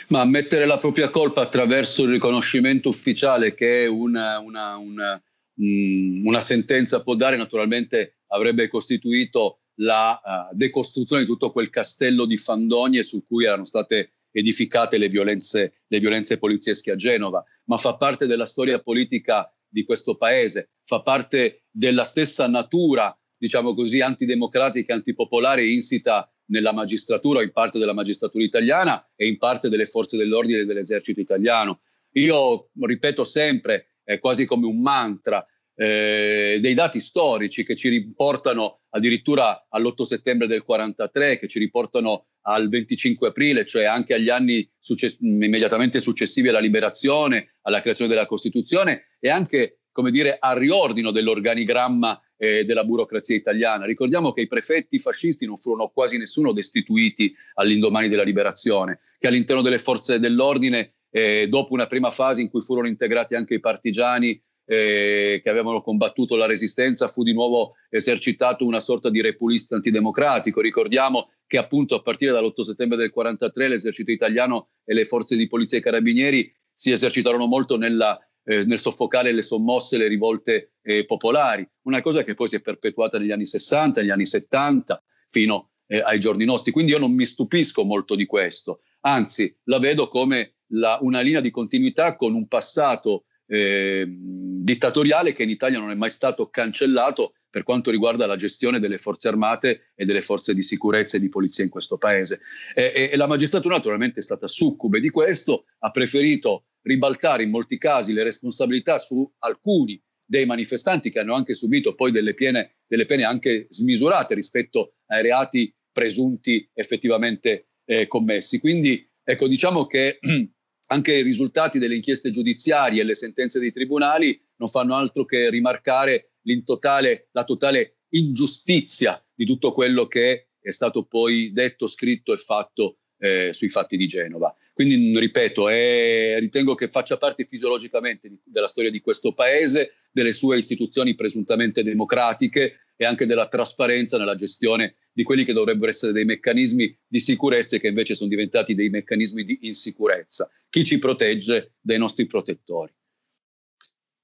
Ma 0.09 0.23
mettere 0.23 0.67
la 0.67 0.77
propria 0.77 1.09
colpa 1.09 1.41
attraverso 1.41 2.03
il 2.03 2.11
riconoscimento 2.11 2.89
ufficiale 2.89 3.55
che 3.55 3.87
una, 3.87 4.37
una, 4.37 4.77
una 4.77 5.19
mh, 5.55 6.25
una 6.25 6.41
sentenza 6.41 7.01
può 7.01 7.15
dare, 7.15 7.37
naturalmente 7.37 8.19
avrebbe 8.27 8.67
costituito 8.67 9.59
la 9.79 10.19
uh, 10.23 10.55
decostruzione 10.55 11.23
di 11.23 11.27
tutto 11.27 11.51
quel 11.51 11.69
castello 11.69 12.25
di 12.25 12.37
fandonie 12.37 13.03
su 13.03 13.25
cui 13.25 13.45
erano 13.45 13.65
state 13.65 14.11
edificate 14.31 14.97
le 14.97 15.07
violenze, 15.07 15.81
le 15.87 15.99
violenze 15.99 16.37
poliziesche 16.37 16.91
a 16.91 16.95
Genova, 16.95 17.43
ma 17.65 17.77
fa 17.77 17.95
parte 17.95 18.27
della 18.27 18.45
storia 18.45 18.79
politica 18.79 19.49
di 19.67 19.83
questo 19.83 20.15
paese, 20.15 20.71
fa 20.85 21.01
parte 21.01 21.65
della 21.71 22.03
stessa 22.03 22.47
natura, 22.47 23.17
diciamo 23.37 23.73
così, 23.73 24.01
antidemocratica 24.01 24.93
antipopolare 24.93 25.65
insita 25.65 26.29
nella 26.47 26.73
magistratura, 26.73 27.41
in 27.41 27.51
parte 27.51 27.79
della 27.79 27.93
magistratura 27.93 28.43
italiana 28.43 29.05
e 29.15 29.27
in 29.27 29.37
parte 29.37 29.69
delle 29.69 29.85
forze 29.85 30.17
dell'ordine 30.17 30.59
e 30.59 30.65
dell'esercito 30.65 31.19
italiano. 31.19 31.81
Io 32.11 32.69
ripeto 32.79 33.25
sempre, 33.25 33.94
è 34.05 34.19
quasi 34.19 34.45
come 34.45 34.67
un 34.67 34.79
mantra, 34.79 35.45
eh, 35.75 36.57
dei 36.61 36.73
dati 36.73 37.01
storici 37.01 37.65
che 37.65 37.75
ci 37.75 37.89
riportano 37.89 38.83
addirittura 38.91 39.67
all'8 39.69 40.03
settembre 40.03 40.47
del 40.47 40.63
43, 40.63 41.37
che 41.37 41.49
ci 41.49 41.59
riportano 41.59 42.27
al 42.43 42.69
25 42.69 43.27
aprile, 43.27 43.65
cioè 43.65 43.83
anche 43.83 44.13
agli 44.13 44.29
anni 44.29 44.69
success- 44.79 45.17
immediatamente 45.19 45.99
successivi 45.99 46.47
alla 46.47 46.59
liberazione, 46.59 47.55
alla 47.63 47.81
creazione 47.81 48.13
della 48.13 48.25
Costituzione 48.25 49.07
e 49.19 49.29
anche, 49.29 49.79
come 49.91 50.11
dire, 50.11 50.37
al 50.39 50.57
riordino 50.57 51.11
dell'organigramma 51.11 52.21
eh, 52.37 52.63
della 52.63 52.83
burocrazia 52.83 53.35
italiana. 53.35 53.85
Ricordiamo 53.85 54.31
che 54.31 54.41
i 54.41 54.47
prefetti 54.47 54.99
fascisti 54.99 55.45
non 55.45 55.57
furono 55.57 55.89
quasi 55.89 56.17
nessuno 56.17 56.53
destituiti 56.53 57.35
all'indomani 57.55 58.07
della 58.07 58.23
liberazione, 58.23 58.99
che 59.17 59.27
all'interno 59.27 59.61
delle 59.61 59.79
forze 59.79 60.19
dell'ordine, 60.19 60.93
eh, 61.15 61.47
dopo 61.47 61.71
una 61.71 61.87
prima 61.87 62.09
fase 62.09 62.41
in 62.41 62.49
cui 62.49 62.61
furono 62.61 62.89
integrati 62.89 63.35
anche 63.35 63.53
i 63.53 63.61
partigiani, 63.61 64.37
eh, 64.65 65.39
che 65.41 65.49
avevano 65.49 65.81
combattuto 65.81 66.35
la 66.35 66.45
resistenza, 66.45 67.07
fu 67.07 67.23
di 67.23 67.31
nuovo 67.31 67.75
esercitato 67.89 68.65
una 68.65 68.81
sorta 68.81 69.09
di 69.09 69.21
repulista 69.21 69.75
antidemocratico. 69.75 70.59
Ricordiamo 70.59 71.29
che 71.47 71.57
appunto 71.57 71.95
a 71.95 72.01
partire 72.01 72.33
dall'8 72.33 72.61
settembre 72.63 72.97
del 72.97 73.11
43 73.11 73.69
l'esercito 73.69 74.11
italiano 74.11 74.71
e 74.83 74.93
le 74.93 75.05
forze 75.05 75.37
di 75.37 75.47
polizia 75.47 75.77
e 75.77 75.81
carabinieri 75.81 76.53
si 76.73 76.91
esercitarono 76.91 77.45
molto 77.45 77.77
nella, 77.77 78.19
eh, 78.43 78.65
nel 78.65 78.79
soffocare 78.79 79.31
le 79.31 79.41
sommosse, 79.41 79.97
le 79.97 80.09
rivolte 80.09 80.73
eh, 80.81 81.05
popolari, 81.05 81.65
una 81.83 82.01
cosa 82.01 82.25
che 82.25 82.33
poi 82.33 82.49
si 82.49 82.57
è 82.57 82.61
perpetuata 82.61 83.17
negli 83.17 83.31
anni 83.31 83.45
60, 83.45 84.01
negli 84.01 84.09
anni 84.09 84.25
70, 84.25 85.01
fino 85.29 85.69
eh, 85.87 86.01
ai 86.01 86.19
giorni 86.19 86.43
nostri. 86.43 86.73
Quindi 86.73 86.91
io 86.91 86.99
non 86.99 87.13
mi 87.13 87.25
stupisco 87.25 87.85
molto 87.85 88.15
di 88.15 88.25
questo, 88.25 88.81
anzi 88.99 89.55
la 89.65 89.79
vedo 89.79 90.09
come 90.09 90.54
la, 90.67 90.97
una 91.01 91.21
linea 91.21 91.41
di 91.41 91.51
continuità 91.51 92.15
con 92.15 92.33
un 92.33 92.47
passato 92.47 93.25
eh, 93.47 94.05
dittatoriale 94.07 95.33
che 95.33 95.43
in 95.43 95.49
Italia 95.49 95.79
non 95.79 95.91
è 95.91 95.95
mai 95.95 96.09
stato 96.09 96.49
cancellato 96.49 97.33
per 97.49 97.63
quanto 97.63 97.89
riguarda 97.89 98.25
la 98.25 98.35
gestione 98.35 98.79
delle 98.79 98.97
forze 98.97 99.27
armate 99.27 99.91
e 99.95 100.03
delle 100.03 100.21
forze 100.21 100.53
di 100.53 100.63
sicurezza 100.63 101.15
e 101.15 101.19
di 101.21 101.29
polizia 101.29 101.63
in 101.63 101.69
questo 101.69 101.97
paese. 101.97 102.41
E, 102.73 103.09
e 103.11 103.15
la 103.15 103.27
magistratura 103.27 103.75
naturalmente 103.75 104.19
è 104.19 104.23
stata 104.23 104.47
succube 104.47 104.99
di 104.99 105.09
questo, 105.09 105.65
ha 105.79 105.91
preferito 105.91 106.65
ribaltare 106.81 107.43
in 107.43 107.51
molti 107.51 107.77
casi 107.77 108.11
le 108.11 108.23
responsabilità 108.23 108.99
su 108.99 109.31
alcuni 109.39 110.01
dei 110.27 110.45
manifestanti 110.45 111.09
che 111.09 111.19
hanno 111.19 111.35
anche 111.35 111.53
subito 111.53 111.95
poi 111.95 112.11
delle 112.11 112.33
pene, 112.33 112.77
delle 112.87 113.05
pene 113.05 113.23
anche 113.23 113.67
smisurate 113.69 114.33
rispetto 114.33 114.95
ai 115.07 115.21
reati 115.21 115.73
presunti 115.91 116.69
effettivamente 116.73 117.69
eh, 117.85 118.07
commessi. 118.07 118.59
Quindi 118.59 119.07
ecco, 119.23 119.47
diciamo 119.47 119.85
che 119.85 120.19
anche 120.87 121.13
i 121.13 121.23
risultati 121.23 121.79
delle 121.79 121.95
inchieste 121.95 122.29
giudiziarie 122.29 123.01
e 123.01 123.05
le 123.05 123.15
sentenze 123.15 123.59
dei 123.59 123.71
tribunali 123.71 124.39
non 124.57 124.69
fanno 124.69 124.95
altro 124.95 125.25
che 125.25 125.49
rimarcare 125.49 126.31
totale, 126.63 127.29
la 127.31 127.43
totale 127.43 127.97
ingiustizia 128.09 129.23
di 129.33 129.45
tutto 129.45 129.71
quello 129.71 130.05
che 130.07 130.49
è 130.59 130.71
stato 130.71 131.05
poi 131.05 131.51
detto, 131.51 131.87
scritto 131.87 132.33
e 132.33 132.37
fatto 132.37 132.99
eh, 133.19 133.53
sui 133.53 133.69
fatti 133.69 133.97
di 133.97 134.07
Genova. 134.07 134.55
Quindi, 134.73 135.17
ripeto, 135.17 135.69
è, 135.69 136.35
ritengo 136.39 136.75
che 136.75 136.89
faccia 136.89 137.17
parte 137.17 137.45
fisiologicamente 137.45 138.27
di, 138.27 138.37
della 138.43 138.67
storia 138.67 138.91
di 138.91 138.99
questo 138.99 139.33
paese, 139.33 139.93
delle 140.11 140.33
sue 140.33 140.57
istituzioni 140.57 141.15
presuntamente 141.15 141.81
democratiche 141.81 142.84
e 142.95 143.05
anche 143.05 143.25
della 143.25 143.47
trasparenza 143.47 144.17
nella 144.17 144.35
gestione 144.35 144.95
di 145.11 145.23
quelli 145.23 145.45
che 145.45 145.53
dovrebbero 145.53 145.89
essere 145.89 146.11
dei 146.11 146.25
meccanismi 146.25 146.97
di 147.07 147.19
sicurezza 147.19 147.75
e 147.75 147.79
che 147.79 147.87
invece 147.87 148.15
sono 148.15 148.29
diventati 148.29 148.75
dei 148.75 148.89
meccanismi 148.89 149.43
di 149.43 149.59
insicurezza. 149.61 150.49
Chi 150.69 150.83
ci 150.83 150.99
protegge 150.99 151.73
dai 151.79 151.97
nostri 151.97 152.25
protettori? 152.25 152.93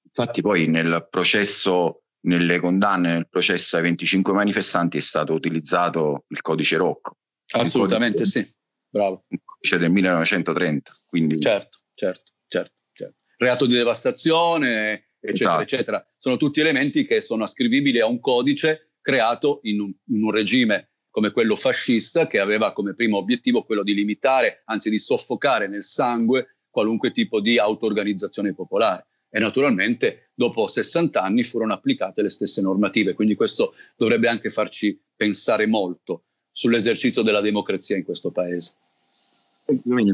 Infatti 0.04 0.42
poi 0.42 0.68
nel 0.68 1.08
processo, 1.10 2.04
nelle 2.22 2.60
condanne, 2.60 3.13
nel 3.13 3.30
processo 3.30 3.78
ai 3.78 3.84
25 3.84 4.34
manifestanti 4.34 4.98
è 4.98 5.01
stato 5.01 5.34
utilizzato 5.34 6.25
il 6.28 6.42
codice 6.42 6.75
Rocco. 6.75 7.18
Assolutamente 7.54 8.24
codice, 8.24 8.44
sì, 8.44 8.56
bravo. 8.90 9.22
Il 9.30 9.40
codice 9.44 9.78
del 9.78 9.92
1930. 9.92 10.92
Quindi... 11.06 11.40
Certo, 11.40 11.78
certo, 11.94 12.32
certo, 12.48 12.74
certo. 12.92 13.16
Reato 13.38 13.66
di 13.66 13.74
devastazione, 13.74 15.11
eccetera, 15.22 15.51
esatto. 15.51 15.62
eccetera. 15.62 16.08
Sono 16.18 16.38
tutti 16.38 16.60
elementi 16.60 17.06
che 17.06 17.22
sono 17.22 17.44
ascrivibili 17.44 18.00
a 18.00 18.08
un 18.08 18.20
codice 18.20 18.94
creato 19.01 19.60
in 19.63 19.80
un, 19.80 19.94
in 20.08 20.24
un 20.24 20.32
regime 20.32 20.90
come 21.10 21.32
quello 21.32 21.56
fascista 21.56 22.25
che 22.25 22.40
aveva 22.40 22.72
come 22.72 22.94
primo 22.94 23.18
obiettivo 23.18 23.63
quello 23.63 23.84
di 23.84 23.94
limitare, 23.94 24.62
anzi 24.66 24.90
di 24.90 24.98
soffocare 24.98 25.68
nel 25.68 25.84
sangue 25.84 26.56
qualunque 26.70 27.12
tipo 27.12 27.42
di 27.42 27.60
auto-organizzazione 27.60 28.54
popolare. 28.54 29.06
E 29.30 29.40
naturalmente 29.40 30.32
dopo 30.34 30.68
60 30.68 31.22
anni 31.22 31.44
furono 31.44 31.74
applicate 31.74 32.22
le 32.22 32.30
stesse 32.30 32.62
normative, 32.62 33.13
quindi 33.13 33.36
questo 33.36 33.75
dovrebbe 33.96 34.28
anche 34.28 34.50
farci 34.50 35.00
pensare 35.16 35.68
molto 35.68 36.24
sull'esercizio 36.51 37.22
della 37.22 37.42
democrazia 37.42 37.96
in 37.96 38.04
questo 38.04 38.32
paese. 38.32 38.74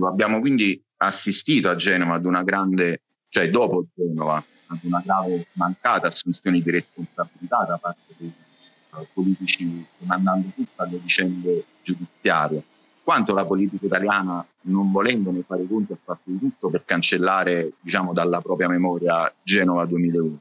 Abbiamo 0.08 0.40
quindi 0.40 0.84
assistito 0.98 1.70
a 1.70 1.76
Genova 1.76 2.16
ad 2.16 2.26
una 2.26 2.44
grande, 2.44 3.02
cioè 3.30 3.50
dopo 3.50 3.88
Genova, 3.96 4.44
ad 4.68 4.80
una 4.84 5.02
grave 5.04 5.48
mancata 5.54 6.08
assunzione 6.08 6.62
di 6.62 6.70
responsabilità 6.70 7.66
da 7.68 7.78
parte 7.78 8.14
dei 8.18 8.34
politici 9.14 9.86
demandando 9.98 10.48
tutta 10.56 10.84
alle 10.84 10.98
vicende 10.98 11.64
giudiziarie, 11.84 12.64
quanto 13.04 13.34
la 13.34 13.46
politica 13.46 13.86
italiana, 13.86 14.46
non 14.62 14.92
volendone 14.92 15.44
fare 15.46 15.66
conti, 15.68 15.94
ha 15.94 15.98
fatto 16.04 16.24
di 16.26 16.40
tutto 16.40 16.70
per 16.70 16.84
cancellare 16.86 17.74
diciamo, 17.80 18.14
dalla 18.14 18.42
propria 18.42 18.68
memoria 18.68 19.32
Genova 19.44 19.86
2001. 19.86 20.40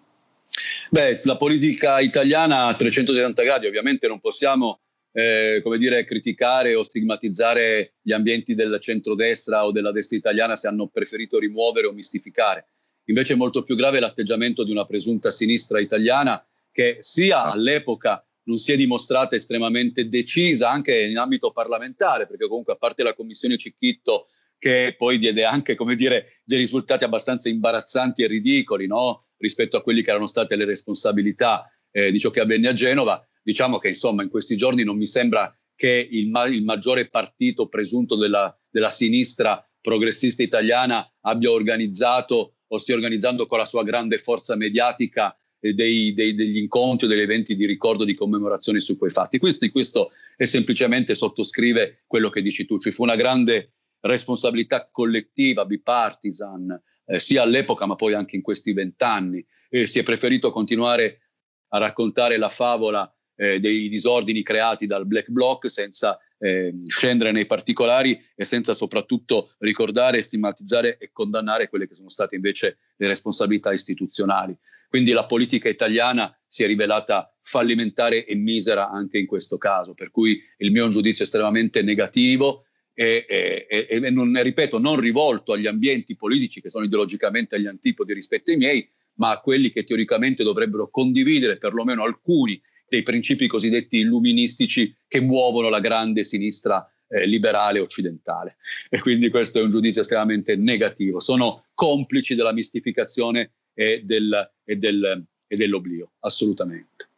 Beh, 0.91 1.21
la 1.25 1.37
politica 1.37 2.01
italiana 2.01 2.67
a 2.67 2.75
360 2.75 3.43
gradi, 3.43 3.67
ovviamente 3.67 4.09
non 4.09 4.21
possiamo 4.21 4.81
eh, 5.13 5.61
come 5.63 5.79
dire, 5.79 6.05
criticare 6.05 6.75
o 6.75 6.85
stigmatizzare 6.85 7.95
gli 8.03 8.13
ambienti 8.13 8.55
del 8.55 8.79
centrodestra 8.81 9.65
o 9.65 9.73
della 9.73 9.91
destra 9.91 10.17
italiana 10.17 10.57
se 10.57 10.69
hanno 10.69 10.89
preferito 10.89 11.39
rimuovere 11.39 11.87
o 11.87 11.93
mistificare. 11.93 12.67
Invece 13.07 13.35
è 13.35 13.37
molto 13.37 13.63
più 13.63 13.77
grave 13.77 14.01
l'atteggiamento 14.01 14.65
di 14.65 14.71
una 14.71 14.87
presunta 14.87 15.31
sinistra 15.31 15.81
italiana 15.81 16.45
che 16.71 16.99
sia 17.01 17.45
all'epoca 17.45 18.25
non 18.45 18.59
si 18.59 18.73
è 18.73 18.77
dimostrata 18.77 19.35
estremamente 19.35 20.09
decisa 20.09 20.71
anche 20.71 21.03
in 21.03 21.19
ambito 21.19 21.51
parlamentare, 21.51 22.27
perché 22.27 22.47
comunque 22.47 22.75
a 22.75 22.77
parte 22.77 23.03
la 23.03 23.15
commissione 23.15 23.57
Cicchitto 23.57 24.29
che 24.59 24.95
poi 24.97 25.19
diede 25.19 25.45
anche, 25.45 25.75
come 25.75 25.95
dire, 25.95 26.41
dei 26.45 26.59
risultati 26.59 27.05
abbastanza 27.05 27.49
imbarazzanti 27.49 28.23
e 28.23 28.27
ridicoli 28.27 28.87
no? 28.87 29.27
rispetto 29.39 29.77
a 29.77 29.83
quelli 29.83 30.03
che 30.03 30.11
erano 30.11 30.27
state 30.27 30.57
le 30.57 30.65
responsabilità 30.65 31.71
eh, 31.91 32.11
di 32.11 32.19
ciò 32.19 32.31
che 32.31 32.41
avvenne 32.41 32.69
a 32.69 32.73
Genova, 32.73 33.25
diciamo 33.43 33.79
che 33.79 33.89
insomma 33.89 34.23
in 34.23 34.31
questi 34.31 34.57
giorni 34.57 34.83
non 34.83 34.97
mi 34.97 35.07
sembra 35.07 35.55
che 35.75 36.09
il, 36.11 36.31
ma- 36.31 36.47
il 36.47 36.65
maggiore 36.65 37.09
partito 37.09 37.69
presunto 37.69 38.17
della, 38.17 38.57
della 38.69 38.91
sinistra 38.91 39.63
progressista 39.81 40.43
italiana 40.43 41.09
abbia 41.21 41.51
organizzato 41.51 42.56
o 42.69 42.79
stia 42.79 42.95
organizzando 42.95 43.47
con 43.47 43.59
la 43.59 43.67
sua 43.67 43.85
grande 43.85 44.19
forza 44.19 44.57
mediatica 44.57 45.37
dei, 45.59 46.13
dei, 46.15 46.35
degli 46.35 46.57
incontri 46.57 47.07
o 47.07 47.09
degli 47.09 47.21
eventi 47.21 47.57
di 47.57 47.67
ricordo, 47.67 48.05
di 48.05 48.15
commemorazione 48.15 48.81
su 48.81 48.99
quei 48.99 49.11
fatti. 49.11 49.39
Questo, 49.39 49.69
questo 49.71 50.13
è 50.37 50.45
semplicemente 50.45 51.15
sottoscrive 51.15 52.03
quello 52.07 52.29
che 52.29 52.43
dici 52.43 52.67
tu, 52.67 52.79
ci 52.79 52.93
fu 52.93 53.03
una 53.03 53.17
grande 53.17 53.73
responsabilità 54.01 54.89
collettiva, 54.91 55.65
bipartisan, 55.65 56.81
eh, 57.07 57.19
sia 57.19 57.43
all'epoca 57.43 57.87
ma 57.87 57.97
poi 57.97 58.15
anche 58.15 58.37
in 58.37 58.43
questi 58.43 58.73
vent'anni. 58.73 59.45
Eh, 59.69 59.87
si 59.87 59.99
è 59.99 60.03
preferito 60.03 60.51
continuare 60.51 61.21
a 61.69 61.79
raccontare 61.79 62.37
la 62.37 62.49
favola 62.49 63.11
eh, 63.37 63.59
dei 63.59 63.89
disordini 63.89 64.43
creati 64.43 64.87
dal 64.87 65.07
Black 65.07 65.31
Bloc 65.31 65.71
senza 65.71 66.19
eh, 66.39 66.75
scendere 66.87 67.33
nei 67.33 67.47
particolari 67.47 68.21
e 68.35 68.45
senza 68.45 68.75
soprattutto 68.75 69.55
ricordare, 69.59 70.23
stigmatizzare 70.23 70.99
e 70.99 71.11
condannare 71.13 71.69
quelle 71.69 71.89
che 71.89 71.95
sono 71.95 72.09
state 72.09 72.35
invece 72.35 72.79
le 72.97 73.09
responsabilità 73.09 73.73
istituzionali. 73.73 74.57
Quindi 74.89 75.13
la 75.13 75.27
politica 75.27 75.69
italiana 75.69 76.35
si 76.47 76.63
è 76.63 76.67
rivelata 76.67 77.35
fallimentare 77.41 78.25
e 78.25 78.35
misera 78.37 78.89
anche 78.89 79.19
in 79.19 79.27
questo 79.27 79.59
caso, 79.59 79.95
per 79.95 80.11
cui 80.11 80.41
il 80.59 80.71
mio 80.71 80.83
è 80.83 80.85
un 80.85 80.91
giudizio 80.91 81.25
estremamente 81.25 81.83
negativo 81.83 82.65
e, 82.95 83.27
e, 83.29 83.87
e, 83.91 84.11
non, 84.11 84.41
ripeto, 84.41 84.79
non 84.79 84.99
rivolto 84.99 85.53
agli 85.53 85.67
ambienti 85.67 86.17
politici 86.17 86.61
che 86.61 86.71
sono 86.71 86.85
ideologicamente 86.85 87.57
agli 87.57 87.67
antipodi 87.67 88.15
rispetto 88.15 88.51
ai 88.51 88.57
miei, 88.57 88.89
ma 89.15 89.31
a 89.31 89.41
quelli 89.41 89.71
che 89.71 89.85
teoricamente 89.85 90.43
dovrebbero 90.43 90.89
condividere 90.89 91.59
perlomeno 91.59 92.05
alcuni 92.05 92.61
dei 92.89 93.03
principi 93.03 93.47
cosiddetti 93.47 93.99
illuministici 93.99 94.95
che 95.07 95.21
muovono 95.21 95.69
la 95.69 95.81
grande 95.81 96.25
sinistra 96.25 96.89
eh, 97.09 97.27
liberale 97.27 97.79
occidentale. 97.79 98.57
E 98.89 99.01
quindi 99.01 99.29
questo 99.29 99.59
è 99.59 99.63
un 99.63 99.71
giudizio 99.71 100.01
estremamente 100.03 100.57
negativo. 100.57 101.21
Sono 101.21 101.67
complici 101.75 102.35
della 102.35 102.53
mistificazione 102.53 103.53
e, 103.75 104.03
del, 104.05 104.53
e, 104.65 104.77
del, 104.77 105.25
e 105.47 105.57
dell'oblio, 105.57 106.13
assolutamente. 106.21 107.09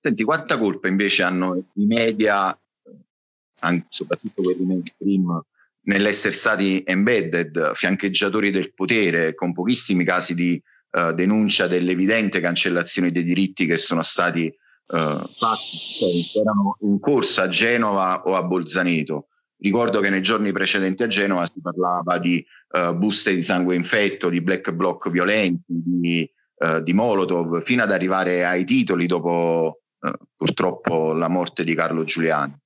Senti, 0.00 0.24
quanta 0.24 0.58
colpa 0.58 0.88
invece 0.88 1.22
hanno 1.22 1.70
i 1.74 1.84
media, 1.84 2.58
anche, 3.60 3.86
soprattutto 3.90 4.42
quelli 4.42 4.64
mainstream, 4.64 5.44
nell'essere 5.82 6.34
stati 6.34 6.82
embedded, 6.86 7.74
fiancheggiatori 7.74 8.50
del 8.50 8.72
potere, 8.72 9.34
con 9.34 9.52
pochissimi 9.52 10.04
casi 10.04 10.34
di 10.34 10.62
uh, 10.92 11.12
denuncia 11.12 11.66
dell'evidente 11.66 12.40
cancellazione 12.40 13.12
dei 13.12 13.24
diritti 13.24 13.66
che 13.66 13.76
sono 13.76 14.02
stati 14.02 14.52
fatti, 14.90 16.30
erano 16.34 16.76
in 16.80 16.98
corsa 16.98 17.42
a 17.42 17.48
Genova 17.48 18.22
o 18.24 18.34
a 18.34 18.42
Bolzaneto. 18.42 19.26
Ricordo 19.58 20.00
che 20.00 20.08
nei 20.08 20.22
giorni 20.22 20.52
precedenti 20.52 21.02
a 21.02 21.06
Genova 21.06 21.44
si 21.44 21.60
parlava 21.60 22.18
di 22.18 22.44
uh, 22.70 22.94
buste 22.96 23.34
di 23.34 23.42
sangue 23.42 23.74
infetto, 23.74 24.30
di 24.30 24.40
black 24.40 24.72
bloc 24.72 25.10
violenti, 25.10 25.64
di, 25.68 26.30
uh, 26.56 26.80
di 26.80 26.94
Molotov, 26.94 27.62
fino 27.62 27.82
ad 27.82 27.92
arrivare 27.92 28.46
ai 28.46 28.64
titoli 28.64 29.04
dopo 29.06 29.82
uh, 29.98 30.10
purtroppo 30.34 31.12
la 31.12 31.28
morte 31.28 31.62
di 31.62 31.74
Carlo 31.74 32.04
Giuliani. 32.04 32.56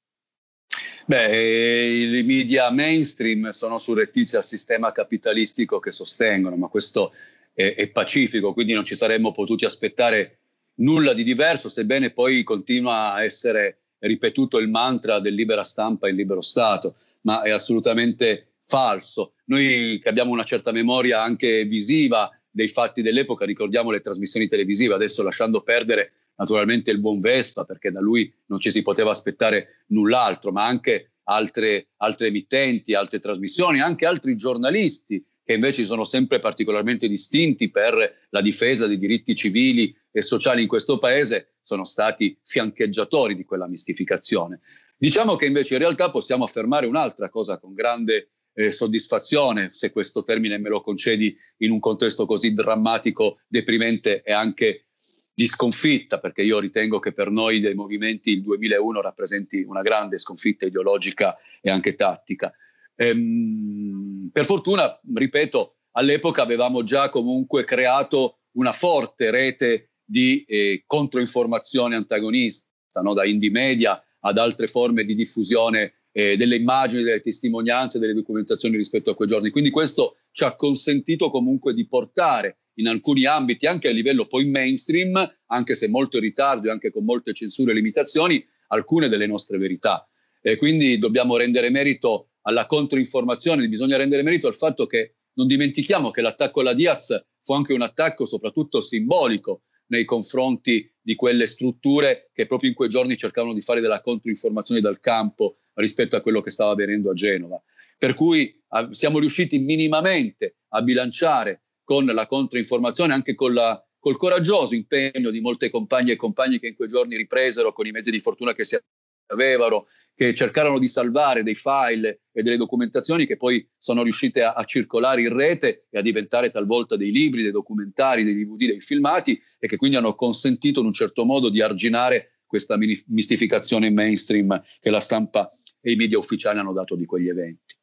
Beh, 1.06 2.18
i 2.18 2.22
media 2.22 2.70
mainstream 2.70 3.50
sono 3.50 3.78
surrettizi 3.78 4.36
al 4.36 4.44
sistema 4.44 4.92
capitalistico 4.92 5.80
che 5.80 5.90
sostengono, 5.90 6.56
ma 6.56 6.68
questo 6.68 7.12
è, 7.52 7.74
è 7.74 7.88
pacifico, 7.90 8.52
quindi 8.52 8.72
non 8.72 8.84
ci 8.84 8.94
saremmo 8.94 9.32
potuti 9.32 9.64
aspettare 9.64 10.38
nulla 10.76 11.12
di 11.12 11.24
diverso, 11.24 11.68
sebbene 11.68 12.10
poi 12.10 12.42
continua 12.42 13.12
a 13.12 13.24
essere 13.24 13.78
ripetuto 13.98 14.58
il 14.58 14.68
mantra 14.68 15.20
del 15.20 15.34
libera 15.34 15.64
stampa 15.64 16.08
e 16.08 16.12
libero 16.12 16.40
Stato, 16.40 16.96
ma 17.22 17.42
è 17.42 17.50
assolutamente 17.50 18.54
falso. 18.66 19.34
Noi 19.46 20.00
che 20.02 20.08
abbiamo 20.08 20.32
una 20.32 20.44
certa 20.44 20.72
memoria 20.72 21.22
anche 21.22 21.64
visiva 21.64 22.30
dei 22.50 22.68
fatti 22.68 23.02
dell'epoca, 23.02 23.44
ricordiamo 23.44 23.90
le 23.90 24.00
trasmissioni 24.00 24.48
televisive, 24.48 24.94
adesso 24.94 25.22
lasciando 25.22 25.62
perdere 25.62 26.12
naturalmente 26.36 26.90
il 26.90 26.98
buon 26.98 27.20
Vespa, 27.20 27.64
perché 27.64 27.90
da 27.90 28.00
lui 28.00 28.32
non 28.46 28.60
ci 28.60 28.70
si 28.70 28.82
poteva 28.82 29.10
aspettare 29.10 29.84
null'altro, 29.88 30.52
ma 30.52 30.66
anche 30.66 31.12
altre, 31.24 31.88
altre 31.98 32.28
emittenti, 32.28 32.94
altre 32.94 33.20
trasmissioni, 33.20 33.80
anche 33.80 34.06
altri 34.06 34.36
giornalisti 34.36 35.24
che 35.44 35.52
invece 35.52 35.84
sono 35.84 36.04
sempre 36.04 36.40
particolarmente 36.40 37.06
distinti 37.06 37.70
per 37.70 38.26
la 38.30 38.40
difesa 38.40 38.86
dei 38.86 38.98
diritti 38.98 39.34
civili 39.34 39.94
e 40.16 40.22
sociali 40.22 40.62
in 40.62 40.68
questo 40.68 40.98
paese, 40.98 41.54
sono 41.60 41.84
stati 41.84 42.38
fiancheggiatori 42.44 43.34
di 43.34 43.44
quella 43.44 43.66
mistificazione. 43.66 44.60
Diciamo 44.96 45.34
che 45.34 45.46
invece 45.46 45.74
in 45.74 45.80
realtà 45.80 46.12
possiamo 46.12 46.44
affermare 46.44 46.86
un'altra 46.86 47.28
cosa 47.30 47.58
con 47.58 47.74
grande 47.74 48.30
eh, 48.54 48.70
soddisfazione, 48.70 49.70
se 49.72 49.90
questo 49.90 50.22
termine 50.22 50.58
me 50.58 50.68
lo 50.68 50.80
concedi 50.80 51.36
in 51.58 51.72
un 51.72 51.80
contesto 51.80 52.26
così 52.26 52.54
drammatico, 52.54 53.40
deprimente 53.48 54.22
e 54.22 54.32
anche 54.32 54.86
di 55.34 55.48
sconfitta, 55.48 56.20
perché 56.20 56.42
io 56.42 56.60
ritengo 56.60 57.00
che 57.00 57.12
per 57.12 57.28
noi 57.30 57.58
dei 57.58 57.74
movimenti 57.74 58.30
il 58.30 58.42
2001 58.42 59.00
rappresenti 59.00 59.62
una 59.62 59.82
grande 59.82 60.18
sconfitta 60.18 60.64
ideologica 60.64 61.36
e 61.60 61.72
anche 61.72 61.96
tattica. 61.96 62.54
Ehm, 62.94 64.30
per 64.32 64.44
fortuna, 64.44 64.96
ripeto, 65.12 65.78
all'epoca 65.96 66.42
avevamo 66.42 66.84
già 66.84 67.08
comunque 67.08 67.64
creato 67.64 68.42
una 68.52 68.70
forte 68.70 69.32
rete 69.32 69.93
di 70.04 70.44
eh, 70.44 70.84
controinformazione 70.86 71.96
antagonista, 71.96 72.68
no? 73.02 73.14
da 73.14 73.24
indie 73.24 73.50
media 73.50 74.02
ad 74.20 74.38
altre 74.38 74.66
forme 74.66 75.04
di 75.04 75.14
diffusione 75.14 75.94
eh, 76.12 76.36
delle 76.36 76.56
immagini, 76.56 77.02
delle 77.02 77.20
testimonianze, 77.20 77.98
delle 77.98 78.14
documentazioni 78.14 78.76
rispetto 78.76 79.10
a 79.10 79.14
quei 79.14 79.28
giorni. 79.28 79.50
Quindi 79.50 79.70
questo 79.70 80.16
ci 80.30 80.44
ha 80.44 80.54
consentito 80.54 81.30
comunque 81.30 81.74
di 81.74 81.86
portare 81.86 82.58
in 82.74 82.88
alcuni 82.88 83.24
ambiti, 83.24 83.66
anche 83.66 83.88
a 83.88 83.92
livello 83.92 84.24
poi 84.24 84.46
mainstream, 84.46 85.36
anche 85.46 85.74
se 85.74 85.88
molto 85.88 86.16
in 86.16 86.22
ritardo 86.22 86.68
e 86.68 86.70
anche 86.70 86.90
con 86.90 87.04
molte 87.04 87.32
censure 87.32 87.72
e 87.72 87.74
limitazioni, 87.74 88.44
alcune 88.68 89.08
delle 89.08 89.26
nostre 89.26 89.58
verità. 89.58 90.08
E 90.40 90.56
quindi 90.56 90.98
dobbiamo 90.98 91.36
rendere 91.36 91.70
merito 91.70 92.30
alla 92.42 92.66
controinformazione, 92.66 93.66
bisogna 93.68 93.96
rendere 93.96 94.22
merito 94.22 94.46
al 94.46 94.54
fatto 94.54 94.86
che 94.86 95.14
non 95.34 95.46
dimentichiamo 95.46 96.10
che 96.10 96.20
l'attacco 96.20 96.60
alla 96.60 96.74
Diaz 96.74 97.24
fu 97.42 97.54
anche 97.54 97.72
un 97.72 97.82
attacco 97.82 98.24
soprattutto 98.24 98.80
simbolico 98.80 99.62
nei 99.86 100.04
confronti 100.04 100.90
di 101.00 101.14
quelle 101.14 101.46
strutture 101.46 102.30
che 102.32 102.46
proprio 102.46 102.70
in 102.70 102.76
quei 102.76 102.88
giorni 102.88 103.16
cercavano 103.16 103.52
di 103.52 103.60
fare 103.60 103.80
della 103.80 104.00
controinformazione 104.00 104.80
dal 104.80 105.00
campo 105.00 105.58
rispetto 105.74 106.16
a 106.16 106.20
quello 106.20 106.40
che 106.40 106.50
stava 106.50 106.72
avvenendo 106.72 107.10
a 107.10 107.14
Genova. 107.14 107.62
Per 107.98 108.14
cui 108.14 108.58
a, 108.68 108.88
siamo 108.92 109.18
riusciti 109.18 109.58
minimamente 109.58 110.56
a 110.68 110.82
bilanciare 110.82 111.62
con 111.84 112.06
la 112.06 112.26
controinformazione, 112.26 113.12
anche 113.12 113.34
con 113.34 113.52
la, 113.52 113.82
col 113.98 114.16
coraggioso 114.16 114.74
impegno 114.74 115.30
di 115.30 115.40
molte 115.40 115.70
compagne 115.70 116.12
e 116.12 116.16
compagni 116.16 116.58
che 116.58 116.68
in 116.68 116.74
quei 116.74 116.88
giorni 116.88 117.16
ripresero 117.16 117.72
con 117.72 117.86
i 117.86 117.90
mezzi 117.90 118.10
di 118.10 118.20
fortuna 118.20 118.54
che 118.54 118.64
si 118.64 118.78
avevano 119.26 119.86
che 120.14 120.32
cercarono 120.32 120.78
di 120.78 120.88
salvare 120.88 121.42
dei 121.42 121.56
file 121.56 122.20
e 122.32 122.42
delle 122.42 122.56
documentazioni 122.56 123.26
che 123.26 123.36
poi 123.36 123.66
sono 123.76 124.02
riuscite 124.02 124.42
a, 124.42 124.52
a, 124.52 124.62
circolare 124.64 125.22
in 125.22 125.34
rete 125.34 125.86
e 125.90 125.98
a 125.98 126.02
diventare 126.02 126.50
talvolta 126.50 126.96
dei 126.96 127.10
libri, 127.10 127.42
dei 127.42 127.50
documentari, 127.50 128.22
dei 128.22 128.34
DVD, 128.34 128.66
dei 128.66 128.80
filmati 128.80 129.40
e 129.58 129.66
che 129.66 129.76
quindi 129.76 129.96
hanno 129.96 130.14
consentito 130.14 130.80
in 130.80 130.86
un 130.86 130.92
certo 130.92 131.24
modo 131.24 131.48
di 131.48 131.60
arginare 131.60 132.38
questa 132.46 132.76
mistificazione 132.76 133.90
mainstream 133.90 134.62
che 134.78 134.90
la 134.90 135.00
stampa 135.00 135.52
e 135.80 135.92
i 135.92 135.96
media 135.96 136.18
ufficiali 136.18 136.60
hanno 136.60 136.72
dato 136.72 136.94
di 136.94 137.04
quegli 137.04 137.28
eventi. 137.28 137.76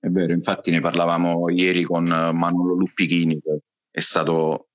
È 0.00 0.08
vero, 0.08 0.32
infatti 0.32 0.70
ne 0.70 0.80
parlavamo 0.80 1.50
ieri 1.50 1.82
con 1.82 2.04
Manolo 2.04 2.74
Luppichini 2.74 3.38
che 3.40 3.60
è 3.90 4.00
stato, 4.00 4.70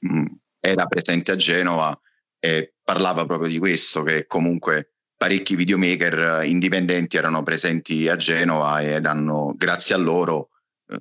mh, 0.00 0.26
era 0.58 0.86
presente 0.86 1.30
a 1.30 1.36
Genova 1.36 1.98
e 2.38 2.74
parlava 2.82 3.24
proprio 3.24 3.48
di 3.48 3.58
questo, 3.58 4.02
che 4.02 4.26
comunque 4.26 4.91
parecchi 5.22 5.54
videomaker 5.54 6.40
eh, 6.42 6.48
indipendenti 6.48 7.16
erano 7.16 7.44
presenti 7.44 8.08
a 8.08 8.16
Genova 8.16 8.82
ed 8.82 9.06
hanno, 9.06 9.54
grazie 9.56 9.94
a 9.94 9.98
loro, 9.98 10.48
eh, 10.88 10.98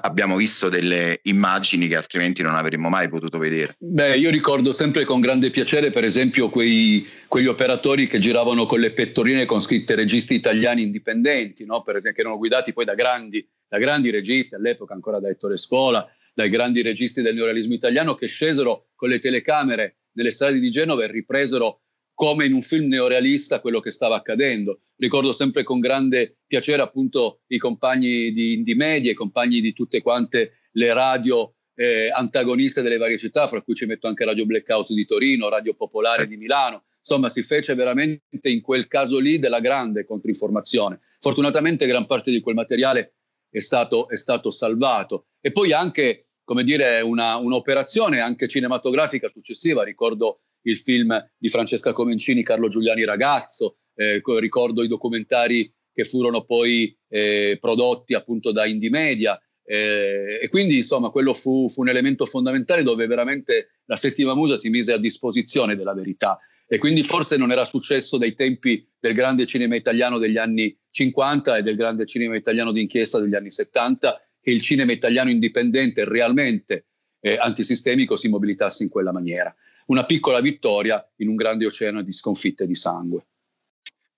abbiamo 0.00 0.34
visto 0.34 0.68
delle 0.68 1.20
immagini 1.24 1.86
che 1.86 1.94
altrimenti 1.94 2.42
non 2.42 2.56
avremmo 2.56 2.88
mai 2.88 3.08
potuto 3.08 3.38
vedere. 3.38 3.76
Beh, 3.78 4.16
io 4.16 4.30
ricordo 4.30 4.72
sempre 4.72 5.04
con 5.04 5.20
grande 5.20 5.50
piacere, 5.50 5.90
per 5.90 6.02
esempio, 6.02 6.50
quei, 6.50 7.06
quegli 7.28 7.46
operatori 7.46 8.08
che 8.08 8.18
giravano 8.18 8.66
con 8.66 8.80
le 8.80 8.92
pettorine 8.92 9.44
con 9.44 9.60
scritte 9.60 9.94
registi 9.94 10.34
italiani 10.34 10.82
indipendenti, 10.82 11.64
no? 11.64 11.82
per 11.82 11.94
esempio, 11.94 12.14
che 12.14 12.20
erano 12.22 12.38
guidati 12.38 12.72
poi 12.72 12.84
da 12.84 12.96
grandi, 12.96 13.48
da 13.68 13.78
grandi 13.78 14.10
registi, 14.10 14.56
all'epoca 14.56 14.92
ancora 14.92 15.20
da 15.20 15.28
Ettore 15.28 15.56
Scola, 15.56 16.04
dai 16.34 16.48
grandi 16.48 16.82
registi 16.82 17.22
del 17.22 17.36
neorealismo 17.36 17.74
italiano, 17.74 18.16
che 18.16 18.26
scesero 18.26 18.88
con 18.96 19.08
le 19.08 19.20
telecamere 19.20 19.98
nelle 20.14 20.32
strade 20.32 20.58
di 20.58 20.68
Genova 20.68 21.04
e 21.04 21.12
ripresero 21.12 21.82
come 22.22 22.46
in 22.46 22.52
un 22.52 22.62
film 22.62 22.86
neorealista 22.86 23.58
quello 23.58 23.80
che 23.80 23.90
stava 23.90 24.14
accadendo. 24.14 24.82
Ricordo 24.94 25.32
sempre 25.32 25.64
con 25.64 25.80
grande 25.80 26.36
piacere 26.46 26.80
appunto 26.80 27.40
i 27.48 27.58
compagni 27.58 28.30
di 28.30 28.52
Indie 28.52 28.76
Media, 28.76 29.10
i 29.10 29.14
compagni 29.14 29.60
di 29.60 29.72
tutte 29.72 30.00
quante 30.02 30.68
le 30.70 30.92
radio 30.92 31.52
eh, 31.74 32.12
antagoniste 32.14 32.80
delle 32.80 32.96
varie 32.96 33.18
città, 33.18 33.48
fra 33.48 33.60
cui 33.60 33.74
ci 33.74 33.86
metto 33.86 34.06
anche 34.06 34.24
Radio 34.24 34.46
Blackout 34.46 34.92
di 34.92 35.04
Torino, 35.04 35.48
Radio 35.48 35.74
Popolare 35.74 36.28
di 36.28 36.36
Milano. 36.36 36.84
Insomma, 37.00 37.28
si 37.28 37.42
fece 37.42 37.74
veramente 37.74 38.48
in 38.48 38.60
quel 38.60 38.86
caso 38.86 39.18
lì 39.18 39.40
della 39.40 39.58
grande 39.58 40.04
controinformazione. 40.04 41.00
Fortunatamente 41.18 41.86
gran 41.86 42.06
parte 42.06 42.30
di 42.30 42.38
quel 42.38 42.54
materiale 42.54 43.14
è 43.50 43.58
stato, 43.58 44.08
è 44.08 44.16
stato 44.16 44.52
salvato. 44.52 45.26
E 45.40 45.50
poi 45.50 45.72
anche, 45.72 46.28
come 46.44 46.62
dire, 46.62 47.00
una, 47.00 47.34
un'operazione 47.34 48.20
anche 48.20 48.46
cinematografica 48.46 49.28
successiva. 49.28 49.82
Ricordo 49.82 50.42
il 50.62 50.78
film 50.78 51.16
di 51.36 51.48
Francesca 51.48 51.92
Comencini, 51.92 52.42
Carlo 52.42 52.68
Giuliani 52.68 53.04
Ragazzo, 53.04 53.78
eh, 53.94 54.22
ricordo 54.38 54.82
i 54.82 54.88
documentari 54.88 55.72
che 55.92 56.04
furono 56.04 56.44
poi 56.44 56.96
eh, 57.08 57.58
prodotti 57.60 58.14
appunto 58.14 58.52
da 58.52 58.66
Indie 58.66 58.90
Media, 58.90 59.40
Eh, 59.64 60.40
e 60.42 60.48
quindi 60.48 60.78
insomma 60.78 61.10
quello 61.10 61.32
fu, 61.32 61.68
fu, 61.68 61.82
un 61.82 61.88
elemento 61.88 62.26
fondamentale 62.26 62.82
dove 62.82 63.06
veramente 63.06 63.78
la 63.84 63.96
settima 63.96 64.34
musa 64.34 64.56
si 64.56 64.70
mise 64.70 64.92
a 64.92 64.98
disposizione 64.98 65.76
della 65.76 65.94
verità 65.94 66.36
e 66.66 66.78
quindi 66.78 67.02
forse 67.02 67.36
non 67.36 67.52
era 67.52 67.64
successo 67.64 68.16
dai 68.18 68.34
tempi 68.34 68.84
del 68.98 69.12
grande 69.12 69.46
cinema 69.46 69.76
italiano 69.76 70.18
degli 70.18 70.36
anni 70.36 70.74
50 70.90 71.58
e 71.58 71.62
del 71.62 71.76
grande 71.76 72.06
cinema 72.06 72.34
italiano 72.34 72.72
d'inchiesta 72.72 73.20
degli 73.20 73.34
anni 73.34 73.50
70 73.50 74.20
che 74.40 74.50
il 74.50 74.62
cinema 74.62 74.90
italiano 74.90 75.30
indipendente 75.30 76.04
realmente 76.04 76.86
eh, 77.20 77.36
antisistemico 77.38 78.16
si 78.16 78.28
mobilitasse 78.28 78.82
in 78.82 78.88
quella 78.88 79.12
maniera. 79.12 79.54
Una 79.86 80.04
piccola 80.04 80.40
vittoria 80.40 81.04
in 81.16 81.28
un 81.28 81.34
grande 81.34 81.66
oceano 81.66 82.02
di 82.02 82.12
sconfitte 82.12 82.64
e 82.64 82.66
di 82.66 82.74
sangue. 82.74 83.26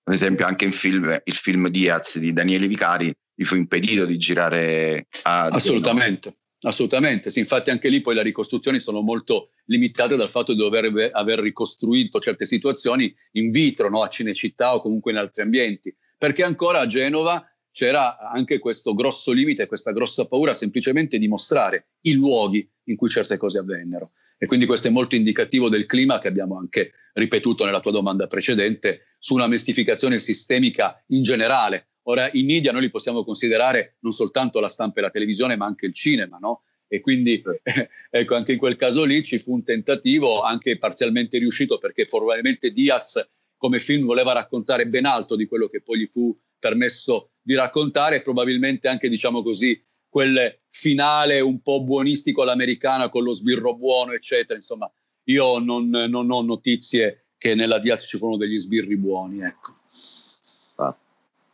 Ad 0.03 0.13
esempio 0.13 0.45
anche 0.45 0.65
in 0.65 0.71
film, 0.71 1.19
il 1.23 1.33
film 1.33 1.67
Diaz 1.69 2.19
di 2.19 2.31
Daniele 2.31 2.67
Vicari 2.67 3.11
gli 3.33 3.43
fu 3.43 3.55
impedito 3.55 4.05
di 4.05 4.17
girare 4.17 5.07
a... 5.23 5.47
Assolutamente. 5.47 6.37
Assolutamente, 6.61 7.29
sì, 7.29 7.39
infatti 7.39 7.69
anche 7.69 7.89
lì 7.89 8.01
poi 8.01 8.15
le 8.15 8.23
ricostruzioni 8.23 8.79
sono 8.79 9.01
molto 9.01 9.51
limitate 9.65 10.15
dal 10.15 10.29
fatto 10.29 10.53
di 10.53 10.57
dover 10.57 11.11
aver 11.11 11.39
ricostruito 11.39 12.19
certe 12.19 12.47
situazioni 12.47 13.13
in 13.33 13.51
vitro, 13.51 13.87
no? 13.89 14.01
a 14.01 14.07
Cinecittà 14.07 14.73
o 14.73 14.81
comunque 14.81 15.11
in 15.11 15.19
altri 15.19 15.43
ambienti, 15.43 15.95
perché 16.17 16.43
ancora 16.43 16.79
a 16.79 16.87
Genova 16.87 17.45
c'era 17.71 18.17
anche 18.17 18.57
questo 18.57 18.95
grosso 18.95 19.31
limite, 19.31 19.67
questa 19.67 19.91
grossa 19.91 20.25
paura 20.25 20.55
semplicemente 20.55 21.19
di 21.19 21.27
mostrare 21.27 21.89
i 22.01 22.13
luoghi 22.13 22.67
in 22.85 22.95
cui 22.95 23.09
certe 23.09 23.37
cose 23.37 23.59
avvennero. 23.59 24.13
E 24.37 24.45
quindi 24.45 24.65
questo 24.65 24.87
è 24.87 24.91
molto 24.91 25.15
indicativo 25.15 25.69
del 25.69 25.85
clima 25.85 26.19
che 26.19 26.27
abbiamo 26.27 26.57
anche 26.57 26.93
ripetuto 27.13 27.65
nella 27.65 27.79
tua 27.79 27.91
domanda 27.91 28.27
precedente 28.27 29.15
su 29.17 29.33
una 29.33 29.47
mistificazione 29.47 30.19
sistemica 30.19 31.01
in 31.07 31.23
generale, 31.23 31.87
Ora 32.07 32.29
i 32.33 32.43
media 32.43 32.71
noi 32.71 32.81
li 32.81 32.91
possiamo 32.91 33.23
considerare 33.23 33.97
non 34.01 34.11
soltanto 34.11 34.59
la 34.59 34.67
stampa 34.67 34.99
e 34.99 35.03
la 35.03 35.09
televisione, 35.09 35.55
ma 35.55 35.65
anche 35.65 35.85
il 35.87 35.93
cinema, 35.93 36.37
no? 36.39 36.63
E 36.87 36.99
quindi 36.99 37.41
eh, 37.63 37.89
ecco, 38.09 38.35
anche 38.35 38.53
in 38.53 38.57
quel 38.57 38.75
caso 38.75 39.03
lì 39.03 39.23
ci 39.23 39.39
fu 39.39 39.53
un 39.53 39.63
tentativo, 39.63 40.41
anche 40.41 40.77
parzialmente 40.77 41.39
riuscito, 41.39 41.79
perché 41.79 42.05
probabilmente 42.05 42.71
Diaz 42.71 43.27
come 43.57 43.79
film 43.79 44.05
voleva 44.05 44.33
raccontare 44.33 44.87
ben 44.87 45.05
alto 45.05 45.35
di 45.35 45.47
quello 45.47 45.67
che 45.67 45.81
poi 45.81 45.99
gli 45.99 46.07
fu 46.07 46.37
permesso 46.59 47.31
di 47.41 47.55
raccontare, 47.55 48.21
probabilmente 48.21 48.87
anche, 48.87 49.09
diciamo 49.09 49.41
così, 49.41 49.83
quel 50.15 50.59
finale 50.69 51.41
un 51.41 51.61
po' 51.61 51.83
buonistico 51.83 52.43
all'americana 52.43 53.09
con 53.09 53.21
lo 53.21 53.33
sbirro 53.33 53.75
buono, 53.75 54.13
eccetera. 54.13 54.57
Insomma, 54.57 54.89
io 55.25 55.59
non, 55.59 55.89
non 55.89 56.31
ho 56.31 56.41
notizie 56.41 57.25
che 57.37 57.53
nella 57.53 57.79
Diaz 57.79 58.05
ci 58.07 58.17
furono 58.17 58.37
degli 58.37 58.57
sbirri 58.57 58.95
buoni, 58.95 59.41
ecco. 59.41 59.73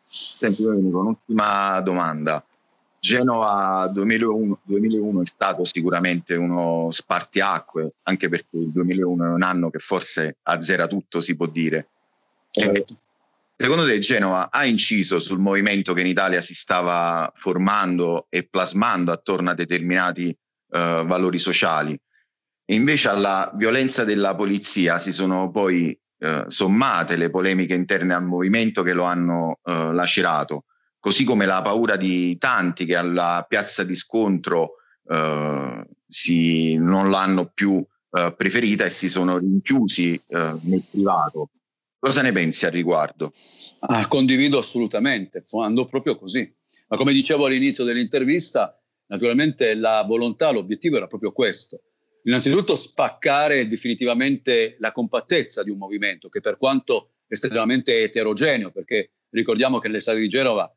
Senti, 0.06 0.62
un'ultima 0.62 1.82
domanda. 1.82 2.46
Genova 3.00 3.90
2001, 3.92 4.60
2001, 4.62 5.22
è 5.22 5.26
stato 5.26 5.66
sicuramente 5.66 6.36
uno 6.36 6.92
spartiacque, 6.92 7.94
anche 8.04 8.30
perché 8.30 8.58
il 8.58 8.70
2001 8.70 9.26
è 9.26 9.30
un 9.30 9.42
anno 9.42 9.72
che 9.72 9.80
forse 9.80 10.38
azzera 10.44 10.86
tutto, 10.86 11.20
si 11.20 11.36
può 11.36 11.48
dire. 11.48 11.88
Certo. 12.52 12.96
Secondo 13.62 13.86
te 13.86 14.00
Genova 14.00 14.50
ha 14.52 14.66
inciso 14.66 15.20
sul 15.20 15.40
movimento 15.40 15.94
che 15.94 16.02
in 16.02 16.08
Italia 16.08 16.42
si 16.42 16.54
stava 16.54 17.32
formando 17.36 18.28
e 18.30 18.48
plasmando 18.48 19.12
attorno 19.12 19.52
a 19.52 19.56
determinati 19.56 20.28
uh, 20.28 21.06
valori 21.06 21.40
sociali? 21.40 21.98
E 22.66 22.74
invece 22.74 23.10
alla 23.10 23.52
violenza 23.56 24.04
della 24.04 24.36
polizia 24.36 24.98
si 24.98 25.12
sono 25.12 25.52
poi 25.52 25.98
eh, 26.24 26.44
sommate 26.48 27.16
le 27.16 27.32
polemiche 27.32 27.74
interne 27.74 28.14
al 28.14 28.24
movimento 28.24 28.84
che 28.84 28.94
lo 28.94 29.04
hanno 29.06 29.60
eh, 29.64 29.92
lacerato, 29.92 30.66
così 31.00 31.24
come 31.24 31.46
la 31.46 31.62
paura 31.64 31.96
di 31.98 32.38
tanti 32.38 32.86
che 32.86 32.96
alla 32.96 33.44
piazza 33.48 33.84
di 33.84 33.96
scontro 33.96 34.74
eh, 35.10 35.88
si, 36.08 36.78
non 36.78 37.10
l'hanno 37.10 37.52
più 37.52 37.84
eh, 38.12 38.34
preferita 38.38 38.86
e 38.86 38.92
si 38.92 39.10
sono 39.10 39.38
rinchiusi 39.38 40.14
eh, 40.28 40.60
nel 40.62 40.86
privato. 40.92 41.50
Cosa 42.02 42.24
ne 42.24 42.32
pensi 42.32 42.66
al 42.66 42.72
riguardo? 42.72 43.32
Ah, 43.82 44.08
condivido 44.08 44.58
assolutamente, 44.58 45.46
andò 45.52 45.86
proprio 45.86 46.18
così. 46.18 46.52
Ma 46.88 46.98
come 46.98 47.14
dicevo 47.14 47.46
all'inizio 47.46 47.84
dell'intervista, 47.84 48.76
naturalmente 49.06 49.76
la 49.76 50.04
volontà, 50.08 50.50
l'obiettivo 50.50 50.98
era 50.98 51.06
proprio 51.06 51.32
questo, 51.32 51.82
Innanzitutto 52.24 52.76
spaccare 52.76 53.66
definitivamente 53.66 54.76
la 54.80 54.92
compattezza 54.92 55.64
di 55.64 55.72
un 55.72 55.78
movimento 55.78 56.30
che 56.30 56.40
per 56.40 56.58
quanto 56.58 57.14
estremamente 57.28 58.04
eterogeneo, 58.04 58.72
perché 58.72 59.12
ricordiamo 59.30 59.80
che 59.80 59.88
nelle 59.88 60.02
strade 60.02 60.20
di 60.20 60.28
Genova 60.28 60.72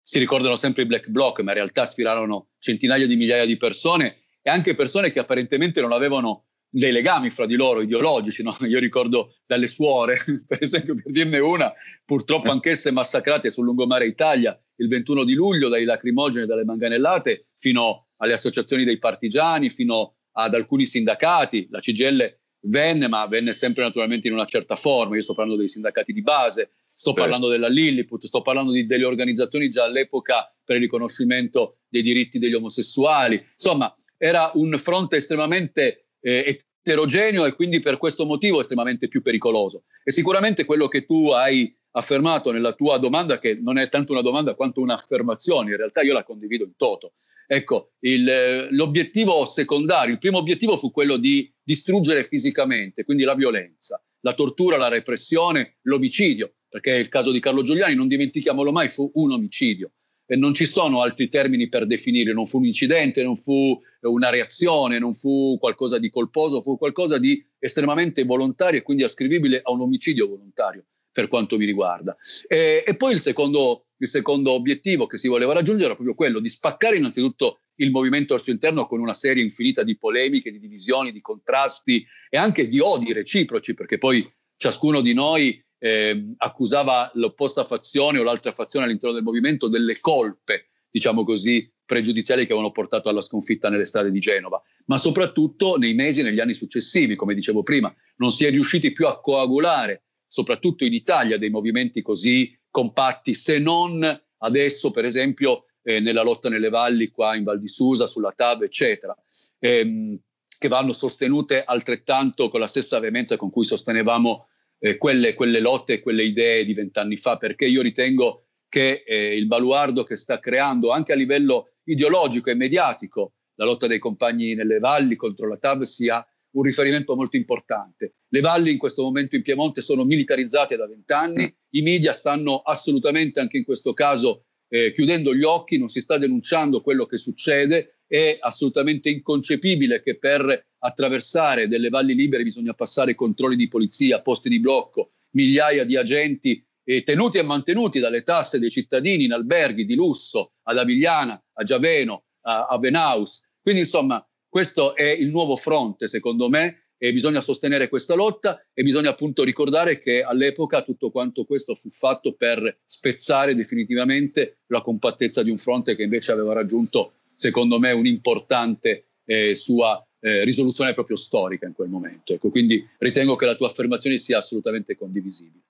si 0.00 0.18
ricordano 0.18 0.56
sempre 0.56 0.82
i 0.82 0.86
black 0.86 1.08
bloc, 1.08 1.40
ma 1.40 1.52
in 1.52 1.58
realtà 1.58 1.82
aspirarono 1.82 2.48
centinaia 2.58 3.06
di 3.06 3.14
migliaia 3.14 3.46
di 3.46 3.56
persone 3.56 4.22
e 4.42 4.50
anche 4.50 4.74
persone 4.74 5.12
che 5.12 5.20
apparentemente 5.20 5.80
non 5.80 5.92
avevano 5.92 6.46
dei 6.74 6.90
legami 6.90 7.28
fra 7.28 7.44
di 7.44 7.54
loro 7.54 7.82
ideologici. 7.82 8.42
No? 8.42 8.56
Io 8.60 8.78
ricordo 8.78 9.34
dalle 9.46 9.68
suore, 9.68 10.18
per 10.48 10.62
esempio, 10.62 10.94
per 10.94 11.12
dirne 11.12 11.38
una, 11.38 11.70
purtroppo 12.04 12.50
anch'esse 12.50 12.90
massacrate 12.90 13.50
sul 13.50 13.64
lungomare 13.64 14.06
Italia 14.06 14.58
il 14.76 14.88
21 14.88 15.24
di 15.24 15.34
luglio 15.34 15.68
dai 15.68 15.84
lacrimogeni 15.84 16.44
e 16.44 16.46
dalle 16.46 16.64
manganellate 16.64 17.48
fino 17.58 18.08
alle 18.16 18.32
associazioni 18.32 18.84
dei 18.84 18.98
partigiani, 18.98 19.68
fino 19.68 20.16
ad 20.32 20.54
alcuni 20.54 20.86
sindacati, 20.86 21.68
la 21.70 21.80
CGL 21.80 22.38
venne, 22.62 23.06
ma 23.06 23.26
venne 23.26 23.52
sempre 23.52 23.82
naturalmente 23.82 24.28
in 24.28 24.32
una 24.32 24.46
certa 24.46 24.76
forma, 24.76 25.16
io 25.16 25.22
sto 25.22 25.34
parlando 25.34 25.58
dei 25.58 25.68
sindacati 25.68 26.12
di 26.12 26.22
base, 26.22 26.70
sto 26.94 27.10
certo. 27.10 27.20
parlando 27.20 27.48
della 27.48 27.68
Lilliput, 27.68 28.24
sto 28.24 28.40
parlando 28.40 28.72
di, 28.72 28.86
delle 28.86 29.04
organizzazioni 29.04 29.68
già 29.68 29.84
all'epoca 29.84 30.50
per 30.64 30.76
il 30.76 30.82
riconoscimento 30.82 31.80
dei 31.88 32.02
diritti 32.02 32.38
degli 32.38 32.54
omosessuali, 32.54 33.44
insomma 33.54 33.94
era 34.16 34.52
un 34.54 34.78
fronte 34.78 35.16
estremamente 35.16 36.01
eh, 36.22 36.64
eterogeneo 36.80 37.44
e 37.44 37.52
quindi 37.52 37.80
per 37.80 37.98
questo 37.98 38.24
motivo 38.24 38.60
estremamente 38.60 39.08
più 39.08 39.20
pericoloso. 39.20 39.84
E 40.02 40.10
sicuramente 40.10 40.64
quello 40.64 40.88
che 40.88 41.04
tu 41.04 41.30
hai 41.30 41.74
affermato 41.92 42.50
nella 42.50 42.72
tua 42.72 42.96
domanda, 42.96 43.38
che 43.38 43.58
non 43.60 43.76
è 43.76 43.90
tanto 43.90 44.12
una 44.12 44.22
domanda 44.22 44.54
quanto 44.54 44.80
un'affermazione, 44.80 45.70
in 45.70 45.76
realtà 45.76 46.00
io 46.00 46.14
la 46.14 46.24
condivido 46.24 46.64
in 46.64 46.74
toto, 46.76 47.12
Ecco, 47.52 47.92
il, 48.00 48.68
l'obiettivo 48.70 49.44
secondario, 49.44 50.14
il 50.14 50.18
primo 50.18 50.38
obiettivo 50.38 50.78
fu 50.78 50.90
quello 50.90 51.18
di 51.18 51.52
distruggere 51.62 52.24
fisicamente, 52.24 53.04
quindi 53.04 53.24
la 53.24 53.34
violenza, 53.34 54.02
la 54.20 54.32
tortura, 54.32 54.78
la 54.78 54.88
repressione, 54.88 55.76
l'omicidio, 55.82 56.54
perché 56.66 56.92
il 56.92 57.10
caso 57.10 57.30
di 57.30 57.40
Carlo 57.40 57.62
Giuliani, 57.62 57.94
non 57.94 58.08
dimentichiamolo 58.08 58.72
mai, 58.72 58.88
fu 58.88 59.10
un 59.16 59.32
omicidio. 59.32 59.90
Non 60.26 60.54
ci 60.54 60.66
sono 60.66 61.02
altri 61.02 61.28
termini 61.28 61.68
per 61.68 61.86
definire, 61.86 62.32
non 62.32 62.46
fu 62.46 62.58
un 62.58 62.66
incidente, 62.66 63.22
non 63.22 63.36
fu 63.36 63.78
una 64.00 64.30
reazione, 64.30 64.98
non 64.98 65.14
fu 65.14 65.58
qualcosa 65.58 65.98
di 65.98 66.08
colposo, 66.08 66.62
fu 66.62 66.78
qualcosa 66.78 67.18
di 67.18 67.44
estremamente 67.58 68.24
volontario 68.24 68.78
e 68.78 68.82
quindi 68.82 69.02
ascrivibile 69.02 69.60
a 69.62 69.72
un 69.72 69.82
omicidio 69.82 70.28
volontario 70.28 70.84
per 71.12 71.28
quanto 71.28 71.58
mi 71.58 71.66
riguarda. 71.66 72.16
E, 72.48 72.82
e 72.86 72.96
poi 72.96 73.12
il 73.12 73.20
secondo, 73.20 73.88
il 73.98 74.08
secondo 74.08 74.52
obiettivo 74.52 75.06
che 75.06 75.18
si 75.18 75.28
voleva 75.28 75.52
raggiungere 75.52 75.86
era 75.86 75.94
proprio 75.94 76.14
quello 76.14 76.40
di 76.40 76.48
spaccare 76.48 76.96
innanzitutto 76.96 77.60
il 77.76 77.90
movimento 77.90 78.34
al 78.34 78.40
suo 78.40 78.52
interno 78.52 78.86
con 78.86 79.00
una 79.00 79.14
serie 79.14 79.42
infinita 79.42 79.82
di 79.82 79.96
polemiche, 79.96 80.50
di 80.50 80.58
divisioni, 80.58 81.12
di 81.12 81.20
contrasti 81.20 82.04
e 82.30 82.36
anche 82.36 82.68
di 82.68 82.80
odi 82.80 83.12
reciproci, 83.12 83.74
perché 83.74 83.98
poi 83.98 84.26
ciascuno 84.56 85.00
di 85.00 85.12
noi 85.12 85.62
eh, 85.84 86.34
accusava 86.36 87.10
l'opposta 87.14 87.64
fazione 87.64 88.20
o 88.20 88.22
l'altra 88.22 88.52
fazione 88.52 88.86
all'interno 88.86 89.16
del 89.16 89.24
movimento 89.24 89.66
delle 89.66 89.98
colpe, 89.98 90.68
diciamo 90.88 91.24
così, 91.24 91.68
pregiudiziali 91.84 92.42
che 92.46 92.52
avevano 92.52 92.70
portato 92.70 93.08
alla 93.08 93.20
sconfitta 93.20 93.68
nelle 93.68 93.84
strade 93.84 94.12
di 94.12 94.20
Genova, 94.20 94.62
ma 94.86 94.96
soprattutto 94.96 95.76
nei 95.76 95.94
mesi 95.94 96.20
e 96.20 96.22
negli 96.22 96.38
anni 96.38 96.54
successivi, 96.54 97.16
come 97.16 97.34
dicevo 97.34 97.64
prima, 97.64 97.92
non 98.18 98.30
si 98.30 98.44
è 98.44 98.50
riusciti 98.50 98.92
più 98.92 99.08
a 99.08 99.20
coagulare 99.20 100.04
soprattutto 100.28 100.84
in 100.84 100.94
Italia, 100.94 101.36
dei 101.36 101.50
movimenti 101.50 102.00
così 102.00 102.56
compatti, 102.70 103.34
se 103.34 103.58
non 103.58 104.02
adesso, 104.38 104.92
per 104.92 105.04
esempio, 105.04 105.64
eh, 105.82 105.98
nella 105.98 106.22
lotta 106.22 106.48
nelle 106.48 106.68
valli 106.68 107.08
qua 107.08 107.34
in 107.34 107.42
Val 107.42 107.58
di 107.58 107.68
Susa, 107.68 108.06
sulla 108.06 108.32
TAV, 108.32 108.62
eccetera, 108.62 109.16
ehm, 109.58 110.16
che 110.58 110.68
vanno 110.68 110.92
sostenute 110.92 111.64
altrettanto 111.64 112.48
con 112.48 112.60
la 112.60 112.68
stessa 112.68 113.00
veemenza 113.00 113.36
con 113.36 113.50
cui 113.50 113.64
sostenevamo 113.64 114.46
eh, 114.84 114.96
quelle, 114.96 115.34
quelle, 115.34 115.60
lotte 115.60 115.94
e 115.94 116.00
quelle 116.00 116.24
idee 116.24 116.64
di 116.64 116.74
vent'anni 116.74 117.16
fa, 117.16 117.36
perché 117.36 117.66
io 117.66 117.82
ritengo 117.82 118.46
che 118.68 119.04
eh, 119.06 119.36
il 119.36 119.46
baluardo 119.46 120.02
che 120.02 120.16
sta 120.16 120.40
creando 120.40 120.90
anche 120.90 121.12
a 121.12 121.16
livello 121.16 121.74
ideologico 121.84 122.50
e 122.50 122.54
mediatico 122.54 123.34
la 123.54 123.64
lotta 123.64 123.86
dei 123.86 124.00
compagni 124.00 124.54
nelle 124.54 124.80
valli 124.80 125.14
contro 125.14 125.46
la 125.46 125.56
TAV 125.56 125.82
sia 125.82 126.26
un 126.54 126.62
riferimento 126.62 127.14
molto 127.14 127.36
importante. 127.36 128.14
Le 128.28 128.40
valli 128.40 128.72
in 128.72 128.78
questo 128.78 129.02
momento 129.02 129.36
in 129.36 129.42
Piemonte 129.42 129.82
sono 129.82 130.04
militarizzate 130.04 130.76
da 130.76 130.88
vent'anni, 130.88 131.54
i 131.70 131.82
media 131.82 132.12
stanno 132.12 132.58
assolutamente 132.58 133.40
anche 133.40 133.58
in 133.58 133.64
questo 133.64 133.92
caso 133.92 134.46
eh, 134.68 134.90
chiudendo 134.90 135.34
gli 135.34 135.44
occhi, 135.44 135.78
non 135.78 135.90
si 135.90 136.00
sta 136.00 136.18
denunciando 136.18 136.80
quello 136.80 137.06
che 137.06 137.18
succede, 137.18 138.00
è 138.12 138.36
assolutamente 138.38 139.08
inconcepibile 139.08 140.02
che 140.02 140.18
per 140.18 140.66
attraversare 140.80 141.66
delle 141.66 141.88
valli 141.88 142.14
libere 142.14 142.42
bisogna 142.42 142.74
passare 142.74 143.14
controlli 143.14 143.56
di 143.56 143.68
polizia, 143.68 144.20
posti 144.20 144.50
di 144.50 144.60
blocco, 144.60 145.12
migliaia 145.30 145.84
di 145.84 145.96
agenti 145.96 146.62
eh, 146.84 147.04
tenuti 147.04 147.38
e 147.38 147.42
mantenuti 147.42 148.00
dalle 148.00 148.22
tasse 148.22 148.58
dei 148.58 148.68
cittadini 148.68 149.24
in 149.24 149.32
alberghi 149.32 149.86
di 149.86 149.94
lusso 149.94 150.52
ad 150.64 150.76
Avigliana, 150.76 151.42
a 151.54 151.62
Giaveno, 151.62 152.24
a, 152.42 152.66
a 152.66 152.78
Venaus. 152.78 153.48
Quindi 153.62 153.80
insomma 153.80 154.22
questo 154.46 154.94
è 154.94 155.08
il 155.08 155.30
nuovo 155.30 155.56
fronte 155.56 156.06
secondo 156.06 156.50
me 156.50 156.88
e 156.98 157.14
bisogna 157.14 157.40
sostenere 157.40 157.88
questa 157.88 158.14
lotta 158.14 158.62
e 158.74 158.82
bisogna 158.82 159.08
appunto 159.08 159.42
ricordare 159.42 159.98
che 159.98 160.22
all'epoca 160.22 160.82
tutto 160.82 161.10
quanto 161.10 161.46
questo 161.46 161.74
fu 161.74 161.88
fatto 161.90 162.34
per 162.34 162.80
spezzare 162.84 163.54
definitivamente 163.54 164.58
la 164.66 164.82
compattezza 164.82 165.42
di 165.42 165.48
un 165.48 165.56
fronte 165.56 165.96
che 165.96 166.02
invece 166.02 166.32
aveva 166.32 166.52
raggiunto, 166.52 167.14
secondo 167.34 167.78
me, 167.78 167.92
un'importante 167.92 169.08
eh, 169.24 169.56
sua 169.56 170.04
eh, 170.20 170.44
risoluzione 170.44 170.94
proprio 170.94 171.16
storica 171.16 171.66
in 171.66 171.72
quel 171.72 171.88
momento. 171.88 172.32
Ecco, 172.32 172.50
quindi 172.50 172.86
ritengo 172.98 173.36
che 173.36 173.46
la 173.46 173.56
tua 173.56 173.68
affermazione 173.68 174.18
sia 174.18 174.38
assolutamente 174.38 174.96
condivisibile. 174.96 175.64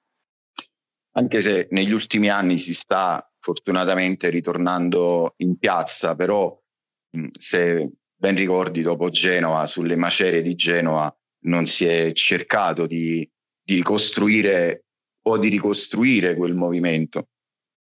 Anche 1.15 1.41
se 1.41 1.69
negli 1.71 1.93
ultimi 1.93 2.29
anni 2.29 2.59
si 2.59 2.73
sta 2.73 3.27
fortunatamente 3.39 4.31
ritornando 4.31 5.35
in 5.39 5.59
piazza, 5.59 6.15
però 6.15 6.59
se 7.37 7.91
ben 8.15 8.35
ricordi 8.35 8.83
dopo 8.83 9.11
Genova, 9.11 9.67
sulle 9.67 9.97
macerie 9.97 10.43
di 10.43 10.55
Genova, 10.55 11.15
non 11.45 11.67
si 11.67 11.85
è 11.85 12.13
cercato 12.13 12.87
di, 12.87 13.29
di 13.63 13.75
ricostruire 13.75 14.85
o 15.25 15.39
di 15.39 15.49
ricostruire 15.49 16.37
quel 16.37 16.55
movimento. 16.55 17.29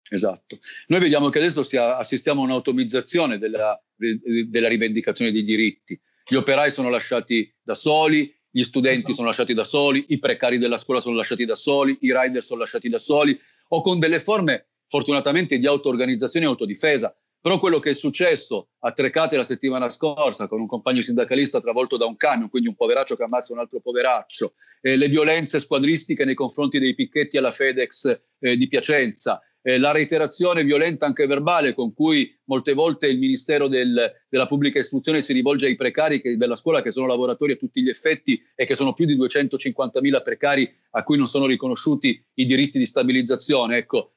Esatto. 0.09 0.59
Noi 0.87 0.99
vediamo 0.99 1.29
che 1.29 1.39
adesso 1.39 1.63
stia, 1.63 1.97
assistiamo 1.97 2.41
a 2.41 2.45
un'automizzazione 2.45 3.37
della, 3.37 3.79
della 3.95 4.67
rivendicazione 4.67 5.31
dei 5.31 5.43
diritti. 5.43 5.99
Gli 6.25 6.35
operai 6.35 6.71
sono 6.71 6.89
lasciati 6.89 7.53
da 7.61 7.75
soli, 7.75 8.33
gli 8.49 8.63
studenti 8.63 8.99
esatto. 8.99 9.15
sono 9.15 9.27
lasciati 9.27 9.53
da 9.53 9.63
soli, 9.63 10.05
i 10.09 10.19
precari 10.19 10.57
della 10.57 10.77
scuola 10.77 11.01
sono 11.01 11.15
lasciati 11.15 11.45
da 11.45 11.55
soli, 11.55 11.97
i 12.01 12.13
rider 12.13 12.43
sono 12.43 12.61
lasciati 12.61 12.89
da 12.89 12.99
soli, 12.99 13.37
o 13.69 13.81
con 13.81 13.99
delle 13.99 14.19
forme 14.19 14.67
fortunatamente 14.87 15.57
di 15.59 15.67
auto-organizzazione 15.67 16.45
e 16.45 16.49
autodifesa. 16.49 17.15
Però 17.39 17.59
quello 17.59 17.79
che 17.79 17.91
è 17.91 17.93
successo 17.93 18.69
a 18.79 18.91
Trecate 18.91 19.37
la 19.37 19.43
settimana 19.43 19.89
scorsa 19.89 20.47
con 20.47 20.59
un 20.59 20.67
compagno 20.67 21.01
sindacalista 21.01 21.61
travolto 21.61 21.95
da 21.95 22.05
un 22.05 22.17
camion, 22.17 22.49
quindi 22.49 22.67
un 22.67 22.75
poveraccio 22.75 23.15
che 23.15 23.23
ammazza 23.23 23.53
un 23.53 23.59
altro 23.59 23.79
poveraccio, 23.79 24.55
eh, 24.81 24.97
le 24.97 25.07
violenze 25.07 25.59
squadristiche 25.59 26.25
nei 26.25 26.33
confronti 26.33 26.79
dei 26.79 26.95
picchetti 26.95 27.37
alla 27.37 27.51
FedEx 27.51 28.21
eh, 28.39 28.57
di 28.57 28.67
Piacenza, 28.67 29.41
eh, 29.61 29.77
la 29.77 29.91
reiterazione 29.91 30.63
violenta 30.63 31.05
anche 31.05 31.27
verbale 31.27 31.73
con 31.73 31.93
cui 31.93 32.33
molte 32.45 32.73
volte 32.73 33.07
il 33.07 33.17
Ministero 33.17 33.67
del, 33.67 34.11
della 34.29 34.47
Pubblica 34.47 34.79
Istruzione 34.79 35.21
si 35.21 35.33
rivolge 35.33 35.65
ai 35.65 35.75
precari 35.75 36.21
che, 36.21 36.37
della 36.37 36.55
scuola 36.55 36.81
che 36.81 36.91
sono 36.91 37.07
lavoratori 37.07 37.53
a 37.53 37.57
tutti 37.57 37.81
gli 37.81 37.89
effetti 37.89 38.41
e 38.55 38.65
che 38.65 38.75
sono 38.75 38.93
più 38.93 39.05
di 39.05 39.17
250.000 39.17 40.21
precari 40.23 40.73
a 40.91 41.03
cui 41.03 41.17
non 41.17 41.27
sono 41.27 41.45
riconosciuti 41.45 42.23
i 42.35 42.45
diritti 42.45 42.77
di 42.77 42.85
stabilizzazione. 42.85 43.77
Ecco, 43.77 44.13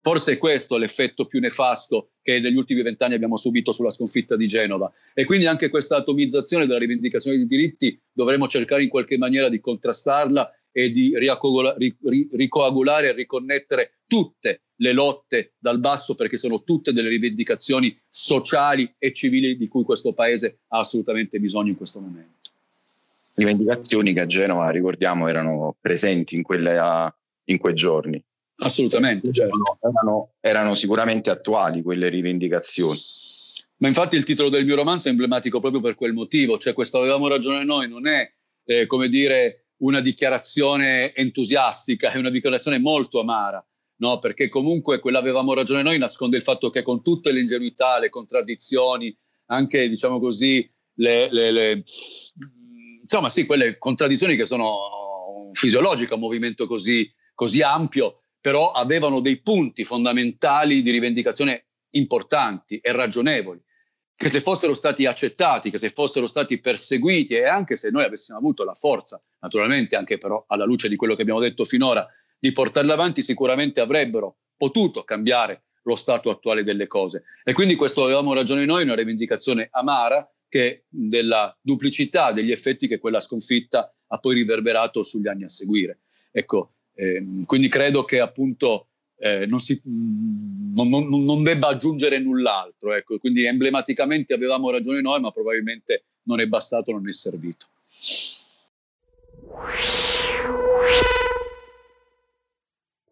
Forse 0.00 0.32
è 0.32 0.38
questo 0.38 0.78
l'effetto 0.78 1.26
più 1.26 1.40
nefasto 1.40 2.12
che 2.22 2.40
negli 2.40 2.56
ultimi 2.56 2.80
vent'anni 2.80 3.12
abbiamo 3.14 3.36
subito 3.36 3.70
sulla 3.72 3.90
sconfitta 3.90 4.34
di 4.34 4.48
Genova. 4.48 4.90
E 5.12 5.26
quindi 5.26 5.44
anche 5.44 5.68
questa 5.68 5.96
atomizzazione 5.96 6.66
della 6.66 6.78
rivendicazione 6.78 7.36
dei 7.36 7.46
diritti 7.46 8.00
dovremo 8.10 8.48
cercare 8.48 8.82
in 8.82 8.88
qualche 8.88 9.18
maniera 9.18 9.50
di 9.50 9.60
contrastarla 9.60 10.50
e 10.72 10.90
di 10.90 11.12
ricoagulare 11.18 13.08
e 13.08 13.12
riconnettere 13.12 13.98
tutte 14.06 14.62
le 14.80 14.92
lotte 14.92 15.54
dal 15.58 15.78
basso 15.78 16.14
perché 16.14 16.36
sono 16.36 16.62
tutte 16.62 16.92
delle 16.92 17.08
rivendicazioni 17.08 17.96
sociali 18.08 18.92
e 18.98 19.12
civili 19.12 19.56
di 19.56 19.68
cui 19.68 19.84
questo 19.84 20.12
Paese 20.12 20.60
ha 20.68 20.78
assolutamente 20.78 21.38
bisogno 21.38 21.70
in 21.70 21.76
questo 21.76 22.00
momento. 22.00 22.50
Rivendicazioni 23.34 24.12
che 24.12 24.20
a 24.20 24.26
Genova, 24.26 24.68
ricordiamo, 24.70 25.28
erano 25.28 25.76
presenti 25.80 26.34
in, 26.34 26.42
quelle, 26.42 27.14
in 27.44 27.58
quei 27.58 27.74
giorni. 27.74 28.22
Assolutamente, 28.60 29.32
certo. 29.32 29.78
erano, 29.80 30.30
erano 30.40 30.74
sicuramente 30.74 31.30
attuali 31.30 31.82
quelle 31.82 32.08
rivendicazioni. 32.08 32.98
Ma 33.76 33.86
infatti 33.86 34.16
il 34.16 34.24
titolo 34.24 34.48
del 34.48 34.64
mio 34.64 34.74
romanzo 34.74 35.06
è 35.06 35.10
emblematico 35.10 35.60
proprio 35.60 35.80
per 35.80 35.94
quel 35.94 36.12
motivo, 36.12 36.58
cioè 36.58 36.72
questo 36.72 36.98
avevamo 36.98 37.28
ragione 37.28 37.64
noi, 37.64 37.88
non 37.88 38.08
è 38.08 38.28
eh, 38.64 38.86
come 38.86 39.08
dire 39.08 39.66
una 39.78 40.00
dichiarazione 40.00 41.14
entusiastica, 41.14 42.10
è 42.10 42.18
una 42.18 42.30
dichiarazione 42.30 42.80
molto 42.80 43.20
amara, 43.20 43.64
no? 43.98 44.18
perché 44.18 44.48
comunque 44.48 44.98
quell'avevamo 44.98 45.54
ragione 45.54 45.82
noi 45.82 45.98
nasconde 45.98 46.36
il 46.36 46.42
fatto 46.42 46.70
che 46.70 46.82
con 46.82 47.02
tutte 47.02 47.32
le 47.32 47.40
ingenuità, 47.40 47.98
le 47.98 48.10
contraddizioni, 48.10 49.16
anche 49.46 49.88
diciamo 49.88 50.18
così, 50.18 50.68
le, 50.94 51.28
le, 51.30 51.50
le, 51.50 51.84
insomma 53.02 53.30
sì, 53.30 53.46
quelle 53.46 53.78
contraddizioni 53.78 54.36
che 54.36 54.44
sono 54.44 55.50
fisiologiche 55.52 56.12
a 56.12 56.16
un 56.16 56.22
movimento 56.22 56.66
così, 56.66 57.10
così 57.34 57.62
ampio, 57.62 58.20
però 58.40 58.70
avevano 58.72 59.20
dei 59.20 59.40
punti 59.40 59.84
fondamentali 59.84 60.82
di 60.82 60.90
rivendicazione 60.90 61.66
importanti 61.90 62.78
e 62.78 62.92
ragionevoli, 62.92 63.60
che 64.14 64.28
se 64.28 64.40
fossero 64.40 64.74
stati 64.74 65.06
accettati, 65.06 65.70
che 65.70 65.78
se 65.78 65.90
fossero 65.90 66.26
stati 66.26 66.60
perseguiti 66.60 67.34
e 67.34 67.46
anche 67.46 67.76
se 67.76 67.90
noi 67.90 68.04
avessimo 68.04 68.38
avuto 68.38 68.64
la 68.64 68.74
forza, 68.74 69.18
naturalmente 69.40 69.96
anche 69.96 70.18
però 70.18 70.44
alla 70.48 70.64
luce 70.64 70.88
di 70.88 70.96
quello 70.96 71.14
che 71.14 71.22
abbiamo 71.22 71.40
detto 71.40 71.64
finora, 71.64 72.06
di 72.38 72.52
portarle 72.52 72.92
avanti, 72.92 73.22
sicuramente 73.22 73.80
avrebbero 73.80 74.36
potuto 74.56 75.04
cambiare 75.04 75.64
lo 75.82 75.96
stato 75.96 76.30
attuale 76.30 76.64
delle 76.64 76.86
cose. 76.86 77.24
E 77.44 77.52
quindi 77.52 77.74
questo 77.74 78.04
avevamo 78.04 78.34
ragione 78.34 78.64
noi, 78.64 78.82
una 78.82 78.94
rivendicazione 78.94 79.68
amara 79.70 80.30
che 80.48 80.84
della 80.88 81.56
duplicità 81.60 82.32
degli 82.32 82.52
effetti 82.52 82.88
che 82.88 82.98
quella 82.98 83.20
sconfitta 83.20 83.92
ha 84.06 84.18
poi 84.18 84.34
riverberato 84.34 85.02
sugli 85.02 85.28
anni 85.28 85.44
a 85.44 85.48
seguire. 85.48 86.00
Ecco, 86.30 86.74
eh, 86.94 87.24
quindi 87.46 87.68
credo 87.68 88.04
che 88.04 88.20
appunto 88.20 88.88
eh, 89.18 89.46
non, 89.46 89.60
si, 89.60 89.80
non, 89.84 90.88
non, 90.88 91.24
non, 91.24 91.42
debba 91.42 91.68
aggiungere 91.68 92.18
null'altro. 92.18 92.94
Ecco. 92.94 93.18
Quindi 93.18 93.44
emblematicamente 93.44 94.34
avevamo 94.34 94.70
ragione 94.70 95.00
noi, 95.00 95.20
ma 95.20 95.30
probabilmente 95.30 96.04
non 96.24 96.40
è 96.40 96.46
bastato, 96.46 96.92
non 96.92 97.08
è 97.08 97.12
servito. 97.12 97.66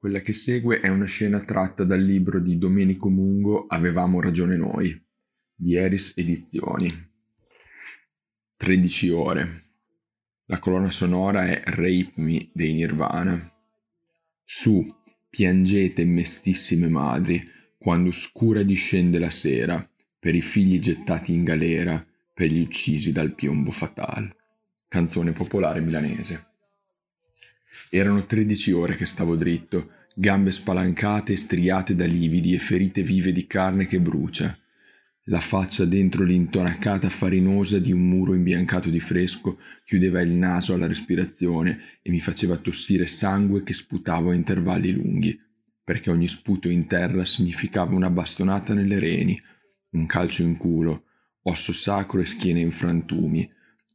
Quella 0.07 0.23
che 0.23 0.33
segue 0.33 0.79
è 0.79 0.87
una 0.87 1.07
scena 1.07 1.41
tratta 1.41 1.83
dal 1.83 2.01
libro 2.01 2.39
di 2.39 2.59
Domenico 2.59 3.09
Mungo 3.09 3.67
Avevamo 3.67 4.21
ragione 4.21 4.57
noi, 4.57 4.97
di 5.53 5.75
Eris 5.75 6.13
Edizioni. 6.15 6.89
13 8.57 9.09
ore. 9.09 9.63
La 10.45 10.61
colonna 10.61 10.93
sonora 10.93 11.49
è 11.49 11.61
Rape 11.65 12.13
Me 12.19 12.49
dei 12.53 12.75
Nirvana. 12.75 13.37
Su, 14.45 14.87
piangete 15.29 16.05
mestissime 16.05 16.87
madri, 16.87 17.43
quando 17.77 18.13
scura 18.13 18.63
discende 18.63 19.19
la 19.19 19.31
sera, 19.31 19.85
per 20.21 20.37
i 20.37 20.41
figli 20.41 20.79
gettati 20.79 21.33
in 21.33 21.43
galera, 21.43 22.01
per 22.33 22.53
gli 22.53 22.61
uccisi 22.61 23.11
dal 23.11 23.35
piombo 23.35 23.73
fatal. 23.73 24.33
Canzone 24.87 25.33
popolare 25.33 25.81
milanese. 25.81 26.47
Erano 27.91 28.25
tredici 28.25 28.71
ore 28.71 28.95
che 28.95 29.05
stavo 29.05 29.35
dritto, 29.35 29.95
gambe 30.19 30.51
spalancate 30.51 31.35
e 31.35 31.37
striate 31.37 31.95
da 31.95 32.07
lividi 32.07 32.55
e 32.55 32.59
ferite 32.59 33.03
vive 33.03 33.33
di 33.33 33.47
carne 33.47 33.87
che 33.87 34.01
brucia. 34.01 34.59
La 35.25 35.41
faccia 35.41 35.85
dentro 35.85 36.25
l'intonacata 36.25 37.11
farinosa 37.11 37.79
di 37.79 37.93
un 37.93 38.09
muro 38.09 38.33
imbiancato 38.33 38.89
di 38.89 38.99
fresco 38.99 39.59
chiudeva 39.85 40.23
il 40.23 40.31
naso 40.31 40.73
alla 40.73 40.87
respirazione 40.87 41.77
e 42.01 42.11
mi 42.11 42.21
faceva 42.21 42.57
tossire 42.57 43.07
sangue 43.07 43.63
che 43.63 43.75
sputavo 43.75 44.31
a 44.31 44.35
intervalli 44.35 44.93
lunghi, 44.93 45.39
perché 45.85 46.11
ogni 46.11 46.29
sputo 46.29 46.71
in 46.71 46.87
terra 46.87 47.27
significava 47.27 47.95
una 47.95 48.09
bastonata 48.09 48.73
nelle 48.73 48.99
reni, 48.99 49.39
un 49.91 50.07
calcio 50.07 50.43
in 50.43 50.57
culo, 50.57 51.05
osso 51.43 51.75
sacro 51.75 52.21
e 52.21 52.25
schiena 52.25 52.61
in 52.61 52.71
frantumi, 52.71 53.47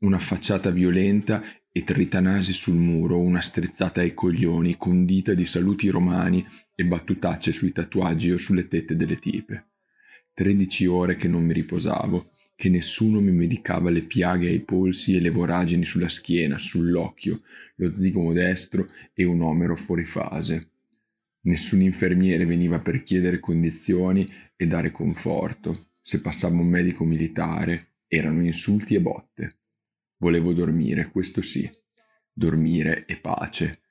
una 0.01 0.19
facciata 0.19 0.69
violenta 0.69 1.41
e 1.71 1.83
tritanasi 1.83 2.51
sul 2.51 2.75
muro, 2.75 3.19
una 3.19 3.41
strizzata 3.41 4.01
ai 4.01 4.13
coglioni 4.13 4.77
condita 4.77 5.33
di 5.33 5.45
saluti 5.45 5.89
romani 5.89 6.45
e 6.75 6.85
battutacce 6.85 7.51
sui 7.51 7.71
tatuaggi 7.71 8.31
o 8.31 8.37
sulle 8.37 8.67
tette 8.67 8.95
delle 8.95 9.15
tipe. 9.15 9.67
13 10.33 10.85
ore 10.85 11.15
che 11.15 11.27
non 11.27 11.43
mi 11.43 11.53
riposavo, 11.53 12.25
che 12.55 12.69
nessuno 12.69 13.19
mi 13.19 13.31
medicava 13.31 13.89
le 13.89 14.03
piaghe 14.03 14.47
ai 14.47 14.61
polsi 14.61 15.15
e 15.15 15.19
le 15.19 15.29
voragini 15.29 15.83
sulla 15.83 16.09
schiena, 16.09 16.57
sull'occhio, 16.57 17.37
lo 17.75 17.95
zigomo 17.95 18.33
destro 18.33 18.85
e 19.13 19.23
un 19.23 19.41
omero 19.41 19.75
fuori 19.75 20.05
fase. 20.05 20.69
Nessun 21.43 21.81
infermiere 21.81 22.45
veniva 22.45 22.79
per 22.79 23.03
chiedere 23.03 23.39
condizioni 23.39 24.27
e 24.55 24.67
dare 24.67 24.91
conforto. 24.91 25.89
Se 26.01 26.21
passava 26.21 26.59
un 26.59 26.67
medico 26.67 27.03
militare, 27.03 27.95
erano 28.07 28.43
insulti 28.43 28.95
e 28.95 29.01
botte. 29.01 29.60
Volevo 30.21 30.53
dormire, 30.53 31.11
questo 31.11 31.41
sì, 31.41 31.69
dormire 32.31 33.05
e 33.05 33.17
pace. 33.17 33.81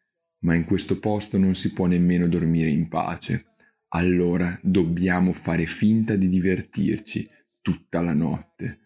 Ma 0.41 0.55
in 0.55 0.65
questo 0.65 0.99
posto 0.99 1.37
non 1.37 1.55
si 1.55 1.73
può 1.73 1.87
nemmeno 1.87 2.27
dormire 2.27 2.71
in 2.71 2.89
pace 2.89 3.51
allora 3.93 4.57
dobbiamo 4.63 5.33
fare 5.33 5.67
finta 5.67 6.15
di 6.15 6.29
divertirci 6.29 7.27
tutta 7.61 8.03
la 8.03 8.15
notte. 8.15 8.79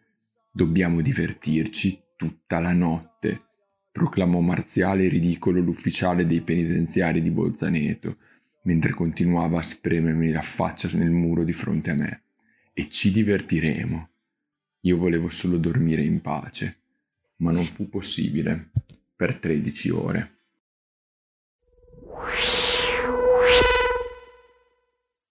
Dobbiamo 0.51 1.01
divertirci 1.01 2.01
tutta 2.17 2.61
la 2.61 2.73
notte, 2.73 3.37
proclamò 3.91 4.41
marziale 4.41 5.05
e 5.05 5.09
ridicolo 5.09 5.61
l'ufficiale 5.61 6.25
dei 6.25 6.41
penitenziari 6.41 7.21
di 7.21 7.31
Bolzaneto, 7.31 8.17
mentre 8.63 8.93
continuava 8.93 9.59
a 9.59 9.63
spremermi 9.63 10.31
la 10.31 10.41
faccia 10.41 10.89
nel 10.97 11.11
muro 11.11 11.45
di 11.45 11.53
fronte 11.53 11.91
a 11.91 11.97
me. 11.97 12.23
E 12.73 12.89
ci 12.89 13.11
divertiremo. 13.11 14.09
Io 14.83 14.97
volevo 14.97 15.29
solo 15.29 15.59
dormire 15.59 16.03
in 16.03 16.21
pace, 16.21 16.84
ma 17.37 17.51
non 17.51 17.65
fu 17.65 17.89
possibile 17.89 18.71
per 19.17 19.39
13 19.39 19.91
ore. 19.91 20.39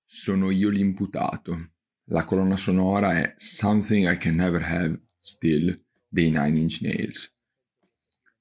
Sono 0.04 0.52
io 0.52 0.70
l'imputato. 0.70 1.72
La 2.08 2.24
colonna 2.24 2.58
sonora 2.58 3.20
è 3.20 3.34
Something 3.36 4.12
I 4.12 4.18
Can 4.18 4.36
Never 4.36 4.62
Have 4.62 5.08
Still 5.18 5.74
dei 6.08 6.30
Nine 6.30 6.60
Inch 6.60 6.82
Nails. 6.82 7.32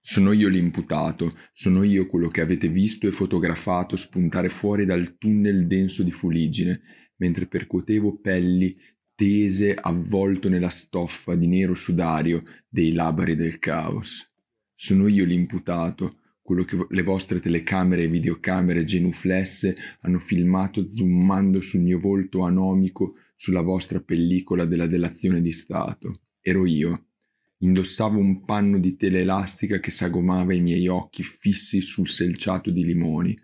Sono 0.05 0.33
io 0.33 0.49
l'imputato, 0.49 1.33
sono 1.53 1.85
io 1.85 2.07
quello 2.07 2.29
che 2.29 2.41
avete 2.41 2.69
visto 2.69 3.07
e 3.07 3.13
fotografato 3.13 3.97
spuntare 3.97 4.49
fuori 4.49 4.85
dal 4.85 5.17
tunnel 5.17 5.69
denso 5.69 6.03
di 6.03 6.11
fuliggine, 6.11 6.81
mentre 7.17 7.47
percuotevo 7.47 8.19
pelli 8.19 8.77
tese 9.15 9.75
avvolto 9.75 10.49
nella 10.49 10.71
stoffa 10.71 11.35
di 11.35 11.47
nero 11.47 11.75
sudario 11.75 12.41
dei 12.69 12.93
labari 12.93 13.37
del 13.37 13.59
caos. 13.59 14.27
Sono 14.75 15.07
io 15.09 15.25
l'imputato, 15.25 16.19
quello 16.43 16.65
che 16.65 16.87
le 16.89 17.03
vostre 17.03 17.39
telecamere 17.39 18.03
e 18.03 18.09
videocamere 18.09 18.85
genuflesse 18.85 19.77
hanno 20.01 20.19
filmato 20.19 20.91
zoomando 20.91 21.61
sul 21.61 21.83
mio 21.83 21.99
volto 21.99 22.43
anomico 22.43 23.15
sulla 23.37 23.63
vostra 23.63 24.01
pellicola 24.01 24.65
della 24.65 24.87
delazione 24.87 25.41
di 25.41 25.53
Stato. 25.53 26.23
Ero 26.41 26.67
io. 26.67 27.07
Indossavo 27.59 28.19
un 28.19 28.45
panno 28.45 28.79
di 28.79 28.97
tela 28.97 29.19
elastica 29.19 29.79
che 29.79 29.93
sagomava 29.93 30.53
i 30.53 30.61
miei 30.61 30.89
occhi 30.89 31.23
fissi 31.23 31.81
sul 31.81 32.09
selciato 32.09 32.71
di 32.71 32.85
limoni. 32.85 33.37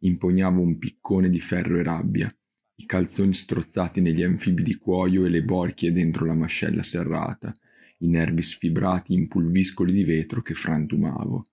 Impugnavo 0.00 0.60
un 0.60 0.78
piccone 0.78 1.28
di 1.28 1.40
ferro 1.40 1.78
e 1.78 1.82
rabbia, 1.82 2.34
i 2.78 2.84
calzoni 2.84 3.32
strozzati 3.32 4.02
negli 4.02 4.22
anfibi 4.22 4.62
di 4.62 4.74
cuoio 4.76 5.24
e 5.24 5.30
le 5.30 5.42
borchie 5.42 5.92
dentro 5.92 6.26
la 6.26 6.34
mascella 6.34 6.82
serrata, 6.82 7.50
i 8.00 8.08
nervi 8.08 8.42
sfibrati 8.42 9.14
in 9.14 9.28
pulviscoli 9.28 9.92
di 9.92 10.04
vetro 10.04 10.42
che 10.42 10.52
frantumavo. 10.52 11.46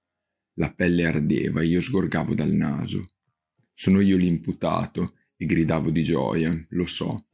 La 0.55 0.73
pelle 0.73 1.05
ardeva 1.05 1.62
e 1.62 1.67
io 1.67 1.79
sgorgavo 1.79 2.36
dal 2.36 2.53
naso. 2.53 3.01
Sono 3.71 4.01
io 4.01 4.17
l'imputato 4.17 5.15
e 5.38 5.45
gridavo 5.45 5.89
di 5.91 6.03
gioia, 6.03 6.53
lo 6.71 6.86
so. 6.86 7.27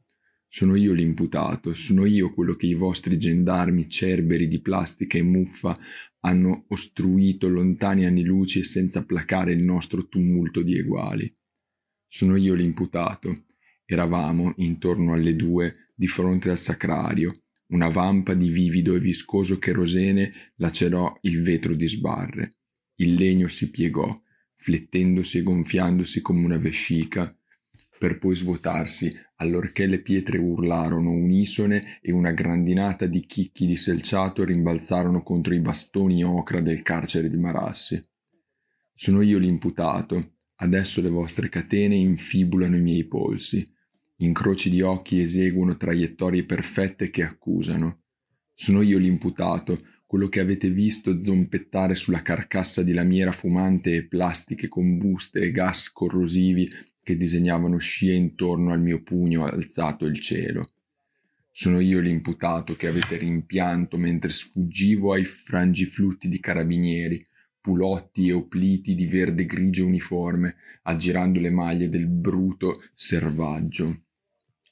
Sono 0.46 0.76
io 0.76 0.92
l'imputato, 0.92 1.74
sono 1.74 2.04
io 2.06 2.32
quello 2.32 2.54
che 2.54 2.66
i 2.66 2.74
vostri 2.74 3.16
gendarmi 3.18 3.88
cerberi 3.88 4.46
di 4.46 4.60
plastica 4.60 5.18
e 5.18 5.22
muffa 5.22 5.76
hanno 6.20 6.64
ostruito 6.68 7.48
lontani 7.48 8.04
anni 8.04 8.24
luce 8.24 8.62
senza 8.62 9.04
placare 9.04 9.52
il 9.52 9.62
nostro 9.62 10.06
tumulto 10.08 10.62
di 10.62 10.76
eguali. 10.76 11.28
Sono 12.06 12.36
io 12.36 12.54
l'imputato. 12.54 13.46
Eravamo, 13.92 14.52
intorno 14.58 15.14
alle 15.14 15.34
due, 15.34 15.88
di 15.92 16.06
fronte 16.06 16.48
al 16.48 16.58
sacrario. 16.58 17.42
Una 17.70 17.88
vampa 17.88 18.34
di 18.34 18.48
vivido 18.48 18.94
e 18.94 19.00
viscoso 19.00 19.58
cherosene 19.58 20.32
lacerò 20.58 21.12
il 21.22 21.42
vetro 21.42 21.74
di 21.74 21.88
sbarre. 21.88 22.58
Il 22.98 23.14
legno 23.14 23.48
si 23.48 23.68
piegò, 23.70 24.08
flettendosi 24.54 25.38
e 25.38 25.42
gonfiandosi 25.42 26.20
come 26.20 26.44
una 26.44 26.56
vescica, 26.56 27.36
per 27.98 28.18
poi 28.18 28.36
svuotarsi, 28.36 29.12
allorché 29.38 29.86
le 29.86 30.00
pietre 30.00 30.38
urlarono 30.38 31.10
unisone 31.10 31.98
e 32.00 32.12
una 32.12 32.30
grandinata 32.30 33.06
di 33.06 33.26
chicchi 33.26 33.66
di 33.66 33.76
selciato 33.76 34.44
rimbalzarono 34.44 35.24
contro 35.24 35.52
i 35.52 35.60
bastoni 35.60 36.22
ocra 36.22 36.60
del 36.60 36.82
carcere 36.82 37.28
di 37.28 37.38
Marassi. 37.38 38.00
Sono 38.94 39.20
io 39.20 39.38
l'imputato, 39.38 40.36
adesso 40.60 41.00
le 41.00 41.08
vostre 41.08 41.48
catene 41.48 41.96
infibulano 41.96 42.76
i 42.76 42.82
miei 42.82 43.04
polsi, 43.08 43.66
incroci 44.22 44.70
di 44.70 44.82
occhi 44.82 45.20
eseguono 45.20 45.76
traiettorie 45.76 46.44
perfette 46.44 47.10
che 47.10 47.22
accusano. 47.22 48.02
Sono 48.52 48.82
io 48.82 48.98
l'imputato, 48.98 49.78
quello 50.06 50.28
che 50.28 50.40
avete 50.40 50.70
visto 50.70 51.22
zompettare 51.22 51.94
sulla 51.94 52.20
carcassa 52.20 52.82
di 52.82 52.92
lamiera 52.92 53.32
fumante 53.32 53.94
e 53.94 54.06
plastiche 54.06 54.68
combuste 54.68 55.40
e 55.40 55.50
gas 55.50 55.90
corrosivi 55.92 56.68
che 57.02 57.16
disegnavano 57.16 57.78
scie 57.78 58.12
intorno 58.12 58.72
al 58.72 58.82
mio 58.82 59.02
pugno 59.02 59.46
alzato 59.46 60.06
il 60.06 60.18
cielo. 60.20 60.64
Sono 61.50 61.80
io 61.80 62.00
l'imputato 62.00 62.74
che 62.76 62.88
avete 62.88 63.16
rimpianto 63.16 63.96
mentre 63.96 64.32
sfuggivo 64.32 65.12
ai 65.12 65.24
frangiflutti 65.24 66.28
di 66.28 66.40
carabinieri, 66.40 67.26
pulotti 67.60 68.28
e 68.28 68.32
opliti 68.32 68.94
di 68.94 69.06
verde 69.06 69.46
grigio 69.46 69.86
uniforme, 69.86 70.56
aggirando 70.82 71.40
le 71.40 71.50
maglie 71.50 71.88
del 71.88 72.06
bruto 72.06 72.82
servaggio. 72.92 74.04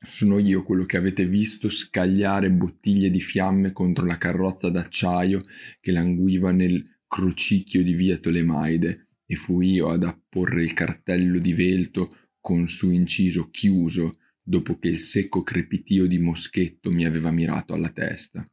Sono 0.00 0.38
io 0.38 0.62
quello 0.62 0.84
che 0.84 0.96
avete 0.96 1.26
visto 1.26 1.68
scagliare 1.68 2.52
bottiglie 2.52 3.10
di 3.10 3.20
fiamme 3.20 3.72
contro 3.72 4.06
la 4.06 4.16
carrozza 4.16 4.70
d'acciaio 4.70 5.44
che 5.80 5.90
languiva 5.90 6.52
nel 6.52 6.80
crocicchio 7.08 7.82
di 7.82 7.94
via 7.94 8.16
Tolemaide 8.16 9.08
e 9.26 9.34
fu 9.34 9.60
io 9.60 9.88
ad 9.88 10.04
apporre 10.04 10.62
il 10.62 10.72
cartello 10.72 11.40
di 11.40 11.52
velto 11.52 12.08
con 12.40 12.68
su 12.68 12.90
inciso 12.90 13.50
chiuso 13.50 14.12
dopo 14.40 14.78
che 14.78 14.86
il 14.86 14.98
secco 14.98 15.42
crepitio 15.42 16.06
di 16.06 16.18
moschetto 16.18 16.92
mi 16.92 17.04
aveva 17.04 17.32
mirato 17.32 17.74
alla 17.74 17.90
testa. 17.90 18.44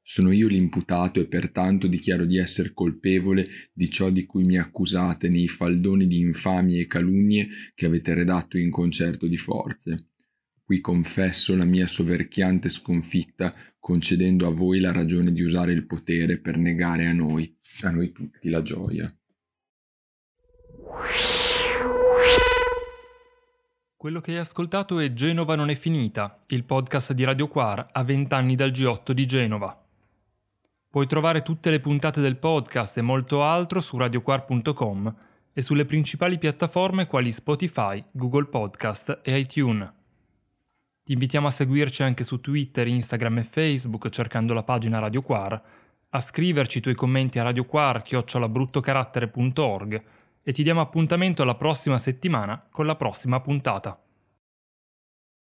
Sono 0.00 0.30
io 0.30 0.46
l'imputato 0.46 1.18
e 1.18 1.26
pertanto 1.26 1.88
dichiaro 1.88 2.24
di 2.24 2.38
essere 2.38 2.72
colpevole 2.72 3.44
di 3.72 3.90
ciò 3.90 4.08
di 4.08 4.24
cui 4.24 4.44
mi 4.44 4.56
accusate 4.56 5.28
nei 5.28 5.48
faldoni 5.48 6.06
di 6.06 6.20
infamie 6.20 6.82
e 6.82 6.86
calunnie 6.86 7.48
che 7.74 7.86
avete 7.86 8.14
redatto 8.14 8.56
in 8.56 8.70
concerto 8.70 9.26
di 9.26 9.36
forze. 9.36 10.10
Qui 10.66 10.80
confesso 10.80 11.54
la 11.54 11.64
mia 11.64 11.86
soverchiante 11.86 12.68
sconfitta, 12.68 13.52
concedendo 13.78 14.48
a 14.48 14.50
voi 14.50 14.80
la 14.80 14.90
ragione 14.90 15.30
di 15.30 15.40
usare 15.40 15.70
il 15.70 15.86
potere 15.86 16.40
per 16.40 16.56
negare 16.56 17.06
a 17.06 17.12
noi, 17.12 17.56
a 17.82 17.90
noi 17.90 18.10
tutti, 18.10 18.48
la 18.48 18.62
gioia. 18.62 19.08
Quello 23.96 24.20
che 24.20 24.32
hai 24.32 24.38
ascoltato 24.38 24.98
è 24.98 25.12
Genova 25.12 25.54
non 25.54 25.70
è 25.70 25.76
finita, 25.76 26.42
il 26.48 26.64
podcast 26.64 27.12
di 27.12 27.22
Radio 27.22 27.46
Quar 27.46 27.86
a 27.92 28.02
vent'anni 28.02 28.56
dal 28.56 28.72
G8 28.72 29.12
di 29.12 29.24
Genova. 29.24 29.80
Puoi 30.90 31.06
trovare 31.06 31.42
tutte 31.42 31.70
le 31.70 31.78
puntate 31.78 32.20
del 32.20 32.38
podcast 32.38 32.98
e 32.98 33.02
molto 33.02 33.44
altro 33.44 33.80
su 33.80 33.96
radioquar.com 33.96 35.16
e 35.52 35.62
sulle 35.62 35.84
principali 35.84 36.38
piattaforme 36.38 37.06
quali 37.06 37.30
Spotify, 37.30 38.02
Google 38.10 38.46
Podcast 38.46 39.20
e 39.22 39.38
iTunes. 39.38 39.95
Ti 41.06 41.12
invitiamo 41.12 41.46
a 41.46 41.52
seguirci 41.52 42.02
anche 42.02 42.24
su 42.24 42.40
Twitter, 42.40 42.88
Instagram 42.88 43.38
e 43.38 43.44
Facebook 43.44 44.08
cercando 44.08 44.52
la 44.52 44.64
pagina 44.64 44.98
Radio 44.98 45.22
Quar, 45.22 45.62
a 46.08 46.18
scriverci 46.18 46.78
i 46.78 46.80
tuoi 46.80 46.96
commenti 46.96 47.38
a 47.38 47.44
radioquar.org 47.44 50.02
e 50.42 50.52
ti 50.52 50.62
diamo 50.64 50.80
appuntamento 50.80 51.42
alla 51.42 51.54
prossima 51.54 51.98
settimana 51.98 52.66
con 52.72 52.86
la 52.86 52.96
prossima 52.96 53.38
puntata. 53.38 53.96